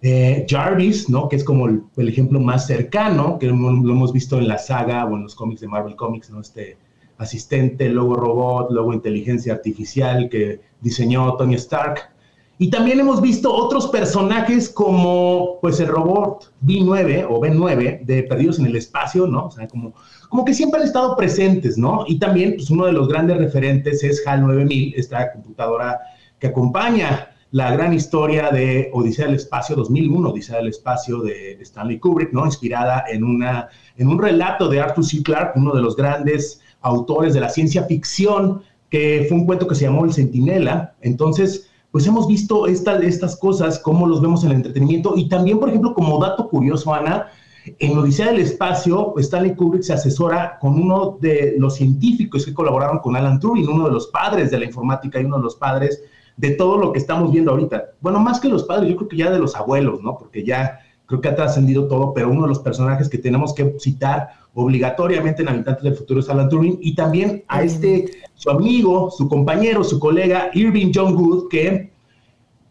eh, 0.01 0.45
Jarvis, 0.49 1.09
¿no? 1.09 1.27
Que 1.27 1.35
es 1.35 1.43
como 1.43 1.67
el, 1.67 2.07
ejemplo 2.07 2.39
más 2.39 2.67
cercano, 2.67 3.37
que 3.37 3.47
lo, 3.47 3.53
hemos 3.53 4.13
visto 4.13 4.37
en 4.37 4.47
la 4.47 4.57
saga 4.57 5.05
o 5.05 5.15
en 5.15 5.23
los 5.23 5.35
cómics 5.35 5.61
de 5.61 5.67
Marvel 5.67 5.95
Comics, 5.95 6.29
¿no? 6.29 6.41
Este 6.41 6.77
asistente, 7.19 7.89
luego 7.89 8.15
robot, 8.15 8.71
luego 8.71 8.93
inteligencia 8.93 9.53
artificial 9.53 10.29
que 10.29 10.61
diseñó 10.81 11.35
Tony 11.35 11.55
Stark. 11.55 12.09
Y 12.57 12.69
también 12.69 12.99
hemos 12.99 13.21
visto 13.21 13.53
otros 13.53 13.87
personajes 13.87 14.69
como, 14.69 15.59
pues, 15.61 15.79
el 15.79 15.87
robot 15.87 16.51
B9 16.61 17.27
o 17.29 17.39
B9 17.39 18.05
de 18.05 18.23
Perdidos 18.23 18.59
en 18.59 18.65
el 18.65 18.75
Espacio, 18.75 19.27
¿no? 19.27 19.45
O 19.45 19.51
sea, 19.51 19.67
como, 19.67 19.93
como 20.27 20.43
que 20.43 20.53
siempre 20.53 20.81
han 20.81 20.87
estado 20.87 21.15
presentes, 21.15 21.77
¿no? 21.77 22.03
Y 22.07 22.19
también, 22.19 22.55
pues, 22.55 22.69
uno 22.69 22.85
de 22.85 22.91
los 22.91 23.07
grandes 23.07 23.37
referentes 23.37 24.03
es 24.03 24.25
HAL 24.25 24.41
9000, 24.41 24.93
esta 24.97 25.31
computadora 25.31 25.99
que 26.37 26.47
acompaña 26.47 27.29
la 27.51 27.71
gran 27.71 27.93
historia 27.93 28.51
de 28.51 28.89
Odisea 28.93 29.25
del 29.25 29.35
Espacio 29.35 29.75
2001, 29.75 30.29
Odisea 30.29 30.57
del 30.57 30.67
Espacio 30.67 31.21
de 31.21 31.57
Stanley 31.61 31.97
Kubrick, 31.97 32.31
¿no? 32.31 32.45
Inspirada 32.45 33.05
en, 33.09 33.23
una, 33.23 33.69
en 33.97 34.07
un 34.07 34.21
relato 34.21 34.69
de 34.69 34.79
Arthur 34.79 35.03
C. 35.03 35.23
Clarke, 35.23 35.57
uno 35.57 35.73
de 35.73 35.81
los 35.81 35.95
grandes 35.95 36.61
autores 36.81 37.33
de 37.33 37.39
la 37.39 37.49
ciencia 37.49 37.83
ficción, 37.83 38.61
que 38.89 39.25
fue 39.27 39.37
un 39.37 39.45
cuento 39.45 39.67
que 39.67 39.75
se 39.75 39.85
llamó 39.85 40.05
El 40.05 40.13
Centinela. 40.13 40.95
Entonces, 41.01 41.69
pues 41.91 42.05
hemos 42.07 42.27
visto 42.27 42.67
estas 42.67 43.35
cosas, 43.37 43.79
cómo 43.79 44.07
los 44.07 44.21
vemos 44.21 44.43
en 44.43 44.51
el 44.51 44.57
entretenimiento. 44.57 45.13
Y 45.15 45.27
también, 45.29 45.59
por 45.59 45.69
ejemplo, 45.69 45.93
como 45.93 46.19
dato 46.19 46.47
curioso, 46.49 46.93
Ana, 46.93 47.27
en 47.79 47.97
Odisea 47.97 48.27
del 48.27 48.39
Espacio, 48.39 49.13
Stanley 49.17 49.55
Kubrick 49.55 49.83
se 49.83 49.93
asesora 49.93 50.57
con 50.59 50.79
uno 50.79 51.17
de 51.19 51.55
los 51.57 51.75
científicos 51.75 52.45
que 52.45 52.53
colaboraron 52.53 52.99
con 52.99 53.15
Alan 53.15 53.39
Turing, 53.39 53.67
uno 53.67 53.85
de 53.85 53.91
los 53.91 54.07
padres 54.07 54.49
de 54.51 54.59
la 54.59 54.65
informática 54.65 55.19
y 55.19 55.25
uno 55.25 55.37
de 55.37 55.43
los 55.43 55.55
padres 55.55 56.01
de 56.37 56.51
todo 56.51 56.77
lo 56.77 56.93
que 56.93 56.99
estamos 56.99 57.31
viendo 57.31 57.51
ahorita. 57.51 57.91
Bueno, 58.01 58.19
más 58.19 58.39
que 58.39 58.47
los 58.47 58.63
padres, 58.63 58.89
yo 58.89 58.95
creo 58.95 59.09
que 59.09 59.17
ya 59.17 59.29
de 59.29 59.39
los 59.39 59.55
abuelos, 59.55 60.01
¿no? 60.01 60.17
Porque 60.17 60.45
ya 60.45 60.79
creo 61.05 61.21
que 61.21 61.27
ha 61.27 61.35
trascendido 61.35 61.87
todo, 61.87 62.13
pero 62.13 62.29
uno 62.29 62.43
de 62.43 62.47
los 62.47 62.59
personajes 62.59 63.09
que 63.09 63.17
tenemos 63.17 63.53
que 63.53 63.75
citar 63.79 64.29
obligatoriamente 64.53 65.41
en 65.41 65.49
Habitantes 65.49 65.83
del 65.83 65.95
Futuro 65.95 66.19
es 66.19 66.29
Alan 66.29 66.49
Turing 66.49 66.79
y 66.81 66.95
también 66.95 67.43
a 67.47 67.63
este, 67.63 68.11
su 68.35 68.49
amigo, 68.49 69.11
su 69.11 69.27
compañero, 69.29 69.83
su 69.83 69.99
colega 69.99 70.49
Irving 70.53 70.91
John 70.93 71.15
Good, 71.15 71.49
que 71.49 71.91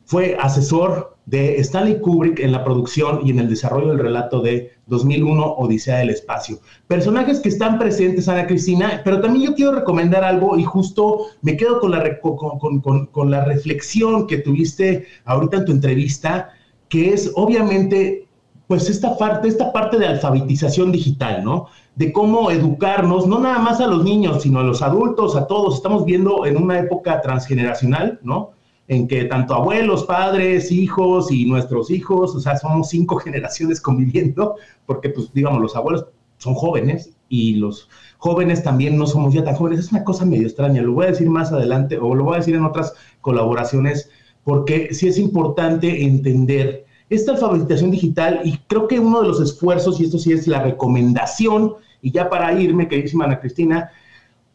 fue 0.05 0.37
asesor 0.41 1.17
de 1.27 1.57
Stanley 1.61 2.01
Kubrick 2.01 2.41
en 2.41 2.53
la 2.53 2.65
producción 2.65 3.21
y 3.23 3.31
en 3.31 3.39
el 3.39 3.51
desarrollo 3.51 3.89
del 3.89 3.99
relato 3.99 4.41
de 4.41 4.73
2001 4.87 5.45
Odisea 5.45 5.99
del 5.99 6.09
Espacio. 6.09 6.59
Personajes 6.87 7.41
que 7.41 7.51
están 7.51 7.79
presentes, 7.79 8.29
Ana 8.29 8.47
Cristina, 8.47 9.03
pero 9.05 9.21
también 9.21 9.51
yo 9.51 9.55
quiero 9.55 9.73
recomendar 9.73 10.25
algo 10.25 10.57
y 10.57 10.65
justo 10.65 11.27
me 11.43 11.59
quedo 11.59 11.81
con 11.81 11.91
la, 11.91 12.19
con, 12.21 13.07
con 13.07 13.31
la 13.31 13.45
reflexión 13.45 14.27
que 14.27 14.39
tuviste 14.39 15.07
ahorita 15.27 15.59
en 15.59 15.65
tu 15.67 15.73
entrevista, 15.73 16.49
que 16.89 17.13
es 17.13 17.31
obviamente 17.35 18.28
pues 18.69 18.89
esta 18.89 19.17
parte, 19.17 19.49
esta 19.49 19.73
parte 19.73 19.99
de 19.99 20.07
alfabetización 20.07 20.93
digital, 20.93 21.43
¿no? 21.43 21.67
De 21.97 22.13
cómo 22.13 22.51
educarnos, 22.53 23.27
no 23.27 23.41
nada 23.41 23.59
más 23.59 23.81
a 23.81 23.89
los 23.89 24.05
niños, 24.05 24.43
sino 24.43 24.61
a 24.61 24.63
los 24.63 24.83
adultos, 24.83 25.35
a 25.35 25.49
todos. 25.49 25.77
Estamos 25.77 26.05
viendo 26.05 26.47
en 26.47 26.63
una 26.63 26.79
época 26.79 27.21
transgeneracional, 27.21 28.21
¿no? 28.23 28.53
en 28.89 29.07
que 29.07 29.27
tanto 29.27 29.55
abuelos, 29.55 30.05
padres, 30.05 30.73
hijos 30.73 31.31
y 31.31 31.45
nuestros 31.45 31.91
hijos, 31.91 32.35
o 32.35 32.41
sea, 32.41 32.57
somos 32.57 32.89
cinco 32.89 33.17
generaciones 33.25 33.81
conviviendo, 33.81 34.57
porque 34.87 35.11
pues 35.11 35.33
digamos, 35.33 35.61
los 35.61 35.77
abuelos 35.77 36.07
son 36.39 36.55
jóvenes 36.55 37.11
y 37.29 37.57
los 37.57 37.89
jóvenes 38.17 38.63
también 38.63 38.97
no 38.97 39.07
somos 39.07 39.35
ya 39.35 39.45
tan 39.45 39.55
jóvenes. 39.55 39.81
Es 39.81 39.93
una 39.93 40.05
cosa 40.05 40.25
medio 40.25 40.47
extraña, 40.47 40.83
lo 40.83 40.95
voy 40.95 41.07
a 41.07 41.11
decir 41.11 41.29
más 41.29 41.53
adelante 41.53 41.99
o 41.99 42.15
lo 42.15 42.25
voy 42.25 42.35
a 42.35 42.39
decir 42.39 42.55
en 42.55 42.65
otras 42.65 42.95
colaboraciones, 43.21 44.11
porque 44.43 44.95
sí 44.95 45.09
es 45.09 45.19
importante 45.19 46.05
entender 46.05 46.87
esta 47.11 47.33
alfabetización 47.33 47.91
digital 47.91 48.41
y 48.45 48.59
creo 48.67 48.87
que 48.87 49.01
uno 49.01 49.23
de 49.23 49.29
los 49.29 49.41
esfuerzos, 49.41 50.01
y 50.01 50.05
esto 50.05 50.19
sí 50.19 50.33
es 50.33 50.47
la 50.47 50.63
recomendación, 50.63 51.75
y 52.03 52.11
ya 52.13 52.29
para 52.29 52.53
irme, 52.61 52.89
queridísima 52.89 53.25
Ana 53.25 53.41
Cristina, 53.41 53.91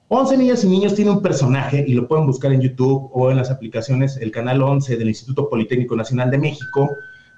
11 0.10 0.38
niñas 0.38 0.64
y 0.64 0.68
niños 0.68 0.94
tiene 0.94 1.12
un 1.12 1.22
personaje 1.22 1.84
y 1.88 1.94
lo 1.94 2.08
pueden 2.08 2.28
buscar 2.28 2.54
en 2.54 2.62
YouTube 2.62 3.10
o 3.14 3.32
en 3.32 3.38
las 3.38 3.50
aplicaciones. 3.50 4.18
El 4.18 4.32
canal 4.32 4.62
11 4.62 4.96
del 4.98 5.08
Instituto 5.08 5.50
Politécnico 5.50 5.96
Nacional 5.96 6.30
de 6.30 6.38
México 6.38 6.90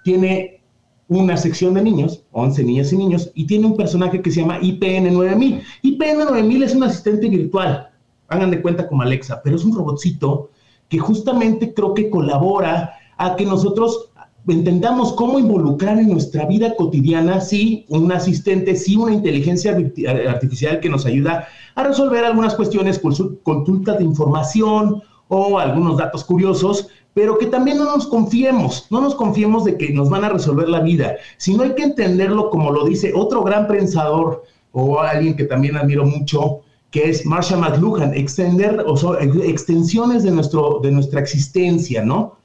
tiene 0.03 0.61
una 1.07 1.37
sección 1.37 1.75
de 1.75 1.83
niños, 1.83 2.23
11 2.31 2.63
niñas 2.63 2.91
y 2.91 2.97
niños, 2.97 3.31
y 3.33 3.47
tiene 3.47 3.67
un 3.67 3.77
personaje 3.77 4.21
que 4.21 4.31
se 4.31 4.41
llama 4.41 4.59
IPN 4.61 5.13
9000. 5.13 5.61
IPN 5.83 6.19
9000 6.25 6.63
es 6.63 6.75
un 6.75 6.83
asistente 6.83 7.29
virtual, 7.29 7.91
hagan 8.27 8.51
de 8.51 8.61
cuenta 8.61 8.87
como 8.87 9.03
Alexa, 9.03 9.41
pero 9.43 9.55
es 9.55 9.63
un 9.63 9.75
robotcito 9.75 10.49
que 10.89 10.99
justamente 10.99 11.73
creo 11.73 11.93
que 11.93 12.09
colabora 12.09 12.93
a 13.17 13.35
que 13.35 13.45
nosotros 13.45 14.09
entendamos 14.47 15.13
cómo 15.13 15.39
involucrar 15.39 15.97
en 15.97 16.09
nuestra 16.09 16.45
vida 16.45 16.75
cotidiana, 16.75 17.41
sí, 17.41 17.85
un 17.89 18.11
asistente, 18.11 18.75
sí, 18.75 18.95
una 18.95 19.13
inteligencia 19.13 19.75
artificial 20.29 20.79
que 20.79 20.89
nos 20.89 21.05
ayuda 21.05 21.47
a 21.73 21.83
resolver 21.83 22.23
algunas 22.23 22.55
cuestiones 22.55 22.99
con 22.99 23.15
su 23.15 23.39
consulta 23.41 23.93
de 23.93 24.03
información 24.03 25.01
o 25.27 25.57
algunos 25.57 25.97
datos 25.97 26.23
curiosos, 26.23 26.89
pero 27.13 27.37
que 27.37 27.47
también 27.47 27.77
no 27.77 27.85
nos 27.85 28.07
confiemos, 28.07 28.87
no 28.91 29.01
nos 29.01 29.15
confiemos 29.15 29.65
de 29.65 29.77
que 29.77 29.91
nos 29.91 30.09
van 30.09 30.23
a 30.23 30.29
resolver 30.29 30.69
la 30.69 30.81
vida, 30.81 31.15
sino 31.37 31.63
hay 31.63 31.73
que 31.73 31.83
entenderlo 31.83 32.49
como 32.49 32.71
lo 32.71 32.85
dice 32.85 33.13
otro 33.15 33.41
gran 33.43 33.67
pensador 33.67 34.43
o 34.71 34.99
alguien 34.99 35.35
que 35.35 35.45
también 35.45 35.77
admiro 35.77 36.05
mucho, 36.05 36.59
que 36.91 37.09
es 37.09 37.25
Marshall 37.25 37.61
McLuhan, 37.61 38.13
extender, 38.13 38.83
o 38.85 38.95
sea, 38.95 39.11
extensiones 39.43 40.23
de, 40.23 40.31
nuestro, 40.31 40.79
de 40.83 40.91
nuestra 40.91 41.19
existencia, 41.21 42.03
¿no? 42.03 42.37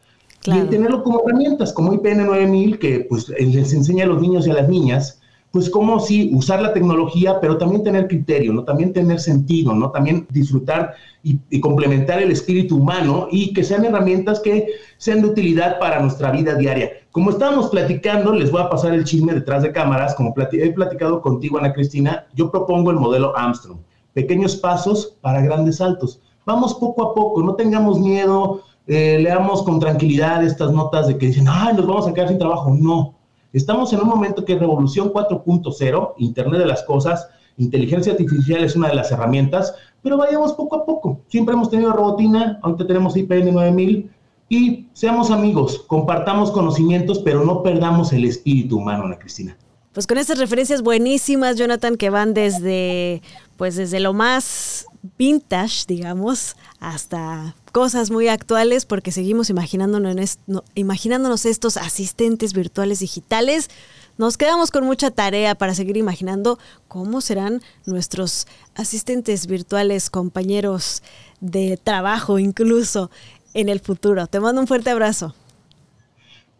Y 0.46 0.60
tenerlo 0.68 1.02
como 1.02 1.20
herramientas, 1.20 1.72
como 1.72 1.92
IPN 1.92 2.26
9000, 2.26 2.78
que 2.78 3.06
pues 3.08 3.28
les 3.28 3.72
enseña 3.72 4.04
a 4.04 4.08
los 4.08 4.20
niños 4.20 4.46
y 4.46 4.50
a 4.50 4.54
las 4.54 4.68
niñas 4.68 5.20
pues 5.50 5.68
cómo 5.68 5.98
sí 5.98 6.30
usar 6.32 6.62
la 6.62 6.72
tecnología, 6.72 7.40
pero 7.40 7.58
también 7.58 7.82
tener 7.82 8.06
criterio, 8.06 8.52
¿no? 8.52 8.64
También 8.64 8.92
tener 8.92 9.18
sentido, 9.18 9.74
¿no? 9.74 9.90
También 9.90 10.26
disfrutar 10.30 10.94
y, 11.24 11.60
complementar 11.60 12.22
el 12.22 12.30
espíritu 12.30 12.76
humano 12.76 13.26
y 13.30 13.52
que 13.52 13.64
sean 13.64 13.84
herramientas 13.84 14.38
que 14.40 14.68
sean 14.96 15.22
de 15.22 15.28
utilidad 15.28 15.78
para 15.80 16.00
nuestra 16.00 16.30
vida 16.30 16.54
diaria. 16.54 16.90
Como 17.10 17.30
estábamos 17.30 17.68
platicando, 17.68 18.32
les 18.32 18.50
voy 18.50 18.62
a 18.62 18.70
pasar 18.70 18.94
el 18.94 19.04
chisme 19.04 19.34
detrás 19.34 19.62
de 19.64 19.72
cámaras, 19.72 20.14
como 20.14 20.32
he 20.52 20.70
platicado 20.70 21.20
contigo, 21.20 21.58
Ana 21.58 21.72
Cristina, 21.72 22.26
yo 22.34 22.50
propongo 22.50 22.92
el 22.92 22.96
modelo 22.96 23.36
Armstrong, 23.36 23.78
pequeños 24.14 24.56
pasos 24.56 25.16
para 25.20 25.42
grandes 25.42 25.78
saltos. 25.78 26.20
Vamos 26.46 26.74
poco 26.74 27.10
a 27.10 27.14
poco, 27.14 27.42
no 27.42 27.54
tengamos 27.54 27.98
miedo, 27.98 28.62
eh, 28.90 29.18
leamos 29.18 29.62
con 29.62 29.80
tranquilidad 29.80 30.44
estas 30.44 30.72
notas 30.72 31.06
de 31.08 31.16
que 31.16 31.26
dicen, 31.26 31.46
ay, 31.48 31.74
nos 31.74 31.86
vamos 31.86 32.06
a 32.06 32.12
quedar 32.12 32.28
sin 32.28 32.38
trabajo. 32.38 32.74
No, 32.74 33.14
Estamos 33.52 33.92
en 33.92 34.00
un 34.00 34.08
momento 34.08 34.44
que 34.44 34.56
revolución 34.56 35.12
4.0, 35.12 36.14
Internet 36.18 36.60
de 36.60 36.66
las 36.66 36.84
Cosas, 36.84 37.28
inteligencia 37.56 38.12
artificial 38.12 38.62
es 38.62 38.76
una 38.76 38.88
de 38.88 38.94
las 38.94 39.10
herramientas, 39.10 39.74
pero 40.02 40.16
vayamos 40.16 40.52
poco 40.52 40.76
a 40.76 40.86
poco. 40.86 41.20
Siempre 41.26 41.54
hemos 41.54 41.68
tenido 41.68 41.92
robotina, 41.92 42.60
ahorita 42.62 42.86
tenemos 42.86 43.16
IPN 43.16 43.52
9000 43.52 44.10
y 44.48 44.86
seamos 44.92 45.32
amigos, 45.32 45.80
compartamos 45.88 46.52
conocimientos, 46.52 47.18
pero 47.18 47.44
no 47.44 47.62
perdamos 47.62 48.12
el 48.12 48.24
espíritu 48.24 48.78
humano, 48.78 49.04
Ana 49.04 49.18
Cristina. 49.18 49.56
Pues 49.92 50.06
con 50.06 50.18
estas 50.18 50.38
referencias 50.38 50.82
buenísimas, 50.82 51.56
Jonathan, 51.56 51.96
que 51.96 52.10
van 52.10 52.34
desde, 52.34 53.20
pues 53.56 53.74
desde 53.74 53.98
lo 53.98 54.12
más 54.12 54.86
vintage, 55.16 55.84
digamos, 55.86 56.56
hasta 56.78 57.54
cosas 57.72 58.10
muy 58.10 58.28
actuales, 58.28 58.84
porque 58.84 59.12
seguimos 59.12 59.50
imaginándonos, 59.50 60.38
imaginándonos 60.74 61.46
estos 61.46 61.76
asistentes 61.76 62.52
virtuales 62.52 63.00
digitales. 63.00 63.70
Nos 64.18 64.36
quedamos 64.36 64.70
con 64.70 64.84
mucha 64.84 65.10
tarea 65.10 65.54
para 65.54 65.74
seguir 65.74 65.96
imaginando 65.96 66.58
cómo 66.88 67.20
serán 67.20 67.62
nuestros 67.86 68.46
asistentes 68.74 69.46
virtuales, 69.46 70.10
compañeros 70.10 71.02
de 71.40 71.78
trabajo 71.82 72.38
incluso 72.38 73.10
en 73.54 73.68
el 73.68 73.80
futuro. 73.80 74.26
Te 74.26 74.40
mando 74.40 74.60
un 74.60 74.66
fuerte 74.66 74.90
abrazo. 74.90 75.34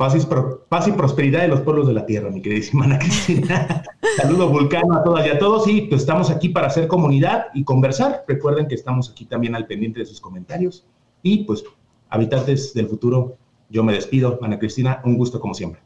Paz 0.00 0.88
y, 0.88 0.92
prosperidad 0.92 1.42
de 1.42 1.48
los 1.48 1.60
pueblos 1.60 1.86
de 1.86 1.92
la 1.92 2.06
tierra, 2.06 2.30
mi 2.30 2.40
queridísima 2.40 2.86
Ana 2.86 2.98
Cristina. 2.98 3.84
Saludo 4.16 4.48
vulcano 4.48 4.94
a 4.94 5.04
todas 5.04 5.26
y 5.26 5.28
a 5.28 5.38
todos. 5.38 5.68
Y 5.68 5.82
pues 5.82 6.00
estamos 6.00 6.30
aquí 6.30 6.48
para 6.48 6.68
hacer 6.68 6.88
comunidad 6.88 7.48
y 7.52 7.64
conversar. 7.64 8.24
Recuerden 8.26 8.66
que 8.66 8.76
estamos 8.76 9.10
aquí 9.10 9.26
también 9.26 9.54
al 9.54 9.66
pendiente 9.66 10.00
de 10.00 10.06
sus 10.06 10.18
comentarios. 10.18 10.86
Y 11.22 11.44
pues, 11.44 11.64
habitantes 12.08 12.72
del 12.72 12.88
futuro, 12.88 13.36
yo 13.68 13.84
me 13.84 13.92
despido. 13.92 14.38
Ana 14.40 14.58
Cristina, 14.58 15.02
un 15.04 15.18
gusto 15.18 15.38
como 15.38 15.52
siempre. 15.52 15.82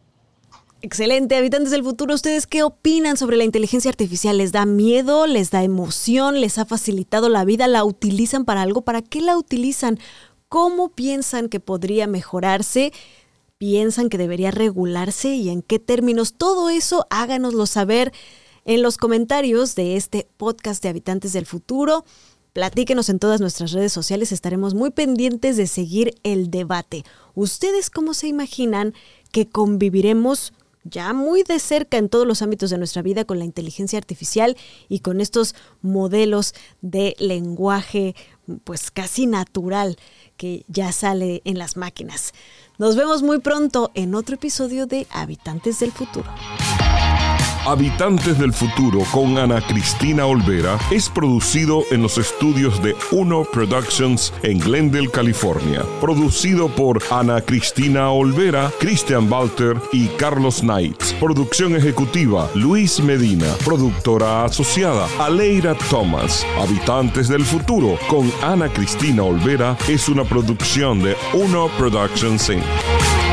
Excelente, 0.81 1.35
habitantes 1.35 1.73
del 1.73 1.83
futuro, 1.83 2.15
¿ustedes 2.15 2.47
qué 2.47 2.63
opinan 2.63 3.17
sobre 3.17 3.37
la 3.37 3.43
inteligencia 3.43 3.89
artificial? 3.89 4.39
¿Les 4.39 4.53
da 4.53 4.65
miedo? 4.65 5.27
¿Les 5.27 5.51
da 5.51 5.65
emoción? 5.65 6.41
¿Les 6.41 6.59
ha 6.59 6.67
facilitado 6.67 7.29
la 7.29 7.45
vida? 7.45 7.67
¿La 7.67 7.83
utilizan 7.83 8.45
para 8.45 8.63
algo? 8.63 8.83
¿Para 8.83 9.03
qué 9.03 9.21
la 9.21 9.37
utilizan? 9.37 9.99
¿Cómo 10.49 10.91
piensan 10.91 11.49
que 11.49 11.59
podría 11.59 12.07
mejorarse? 12.07 12.93
Piensan 13.65 14.11
que 14.11 14.19
debería 14.19 14.51
regularse 14.51 15.37
y 15.37 15.49
en 15.49 15.63
qué 15.63 15.79
términos. 15.79 16.35
Todo 16.35 16.69
eso 16.69 17.07
háganoslo 17.09 17.65
saber 17.65 18.13
en 18.67 18.83
los 18.83 18.99
comentarios 18.99 19.75
de 19.75 19.97
este 19.97 20.29
podcast 20.37 20.83
de 20.83 20.91
Habitantes 20.91 21.33
del 21.33 21.47
Futuro. 21.47 22.05
Platíquenos 22.53 23.09
en 23.09 23.19
todas 23.19 23.41
nuestras 23.41 23.73
redes 23.73 23.91
sociales, 23.91 24.33
estaremos 24.33 24.75
muy 24.75 24.91
pendientes 24.91 25.57
de 25.57 25.67
seguir 25.67 26.15
el 26.25 26.51
debate. 26.51 27.05
¿Ustedes 27.35 27.89
cómo 27.89 28.13
se 28.13 28.29
imaginan 28.29 28.93
que 29.33 29.49
conviviremos 29.49 30.53
ya 30.83 31.15
muy 31.15 31.43
de 31.43 31.59
cerca 31.59 31.97
en 31.97 32.11
todos 32.11 32.27
los 32.27 32.43
ámbitos 32.43 32.69
de 32.69 32.77
nuestra 32.77 33.01
vida 33.01 33.25
con 33.25 33.39
la 33.39 33.47
inteligencia 33.47 33.99
artificial 33.99 34.59
y 34.91 34.99
con 34.99 35.23
estos 35.23 35.55
modelos 35.81 36.53
de 36.83 37.17
lenguaje 37.19 38.15
pues 38.65 38.91
casi 38.91 39.27
natural 39.27 39.97
que 40.37 40.65
ya 40.69 40.93
sale 40.93 41.41
en 41.47 41.59
las 41.59 41.79
máquinas. 41.79 42.35
Nos 42.77 42.97
vemos 42.97 43.23
muy 43.23 43.39
pronto 43.39 43.93
en 43.95 44.17
otro 44.17 44.35
episodio 44.35 44.87
de 44.87 45.07
Habitantes 45.13 45.79
del 45.79 45.93
Futuro. 45.93 46.29
Habitantes 47.67 48.39
del 48.39 48.53
Futuro 48.53 49.01
con 49.11 49.39
Ana 49.39 49.63
Cristina 49.67 50.27
Olvera 50.27 50.79
es 50.91 51.09
producido 51.09 51.83
en 51.91 52.03
los 52.03 52.19
estudios 52.19 52.83
de 52.83 52.95
Uno 53.11 53.45
Productions 53.45 54.35
en 54.43 54.59
Glendale, 54.59 55.11
California. 55.11 55.83
Producido 55.99 56.69
por 56.69 57.03
Ana 57.11 57.41
Cristina 57.41 58.11
Olvera, 58.11 58.71
Christian 58.81 59.33
Walter 59.33 59.81
y 59.93 60.09
Carlos 60.09 60.61
Knights. 60.61 61.15
Producción 61.15 61.75
ejecutiva 61.75 62.51
Luis 62.55 63.01
Medina. 63.01 63.47
Productora 63.65 64.45
asociada 64.45 65.09
Aleira 65.19 65.75
Thomas. 65.89 66.47
Habitantes 66.61 67.29
del 67.29 67.47
Futuro 67.47 67.99
con 68.09 68.31
Ana 68.43 68.69
Cristina 68.69 69.23
Olvera 69.23 69.75
es 69.89 70.11
una 70.11 70.25
producción 70.25 71.03
de 71.03 71.17
Uno 71.33 71.69
Productions 71.79 72.51
Inc. 72.51 73.24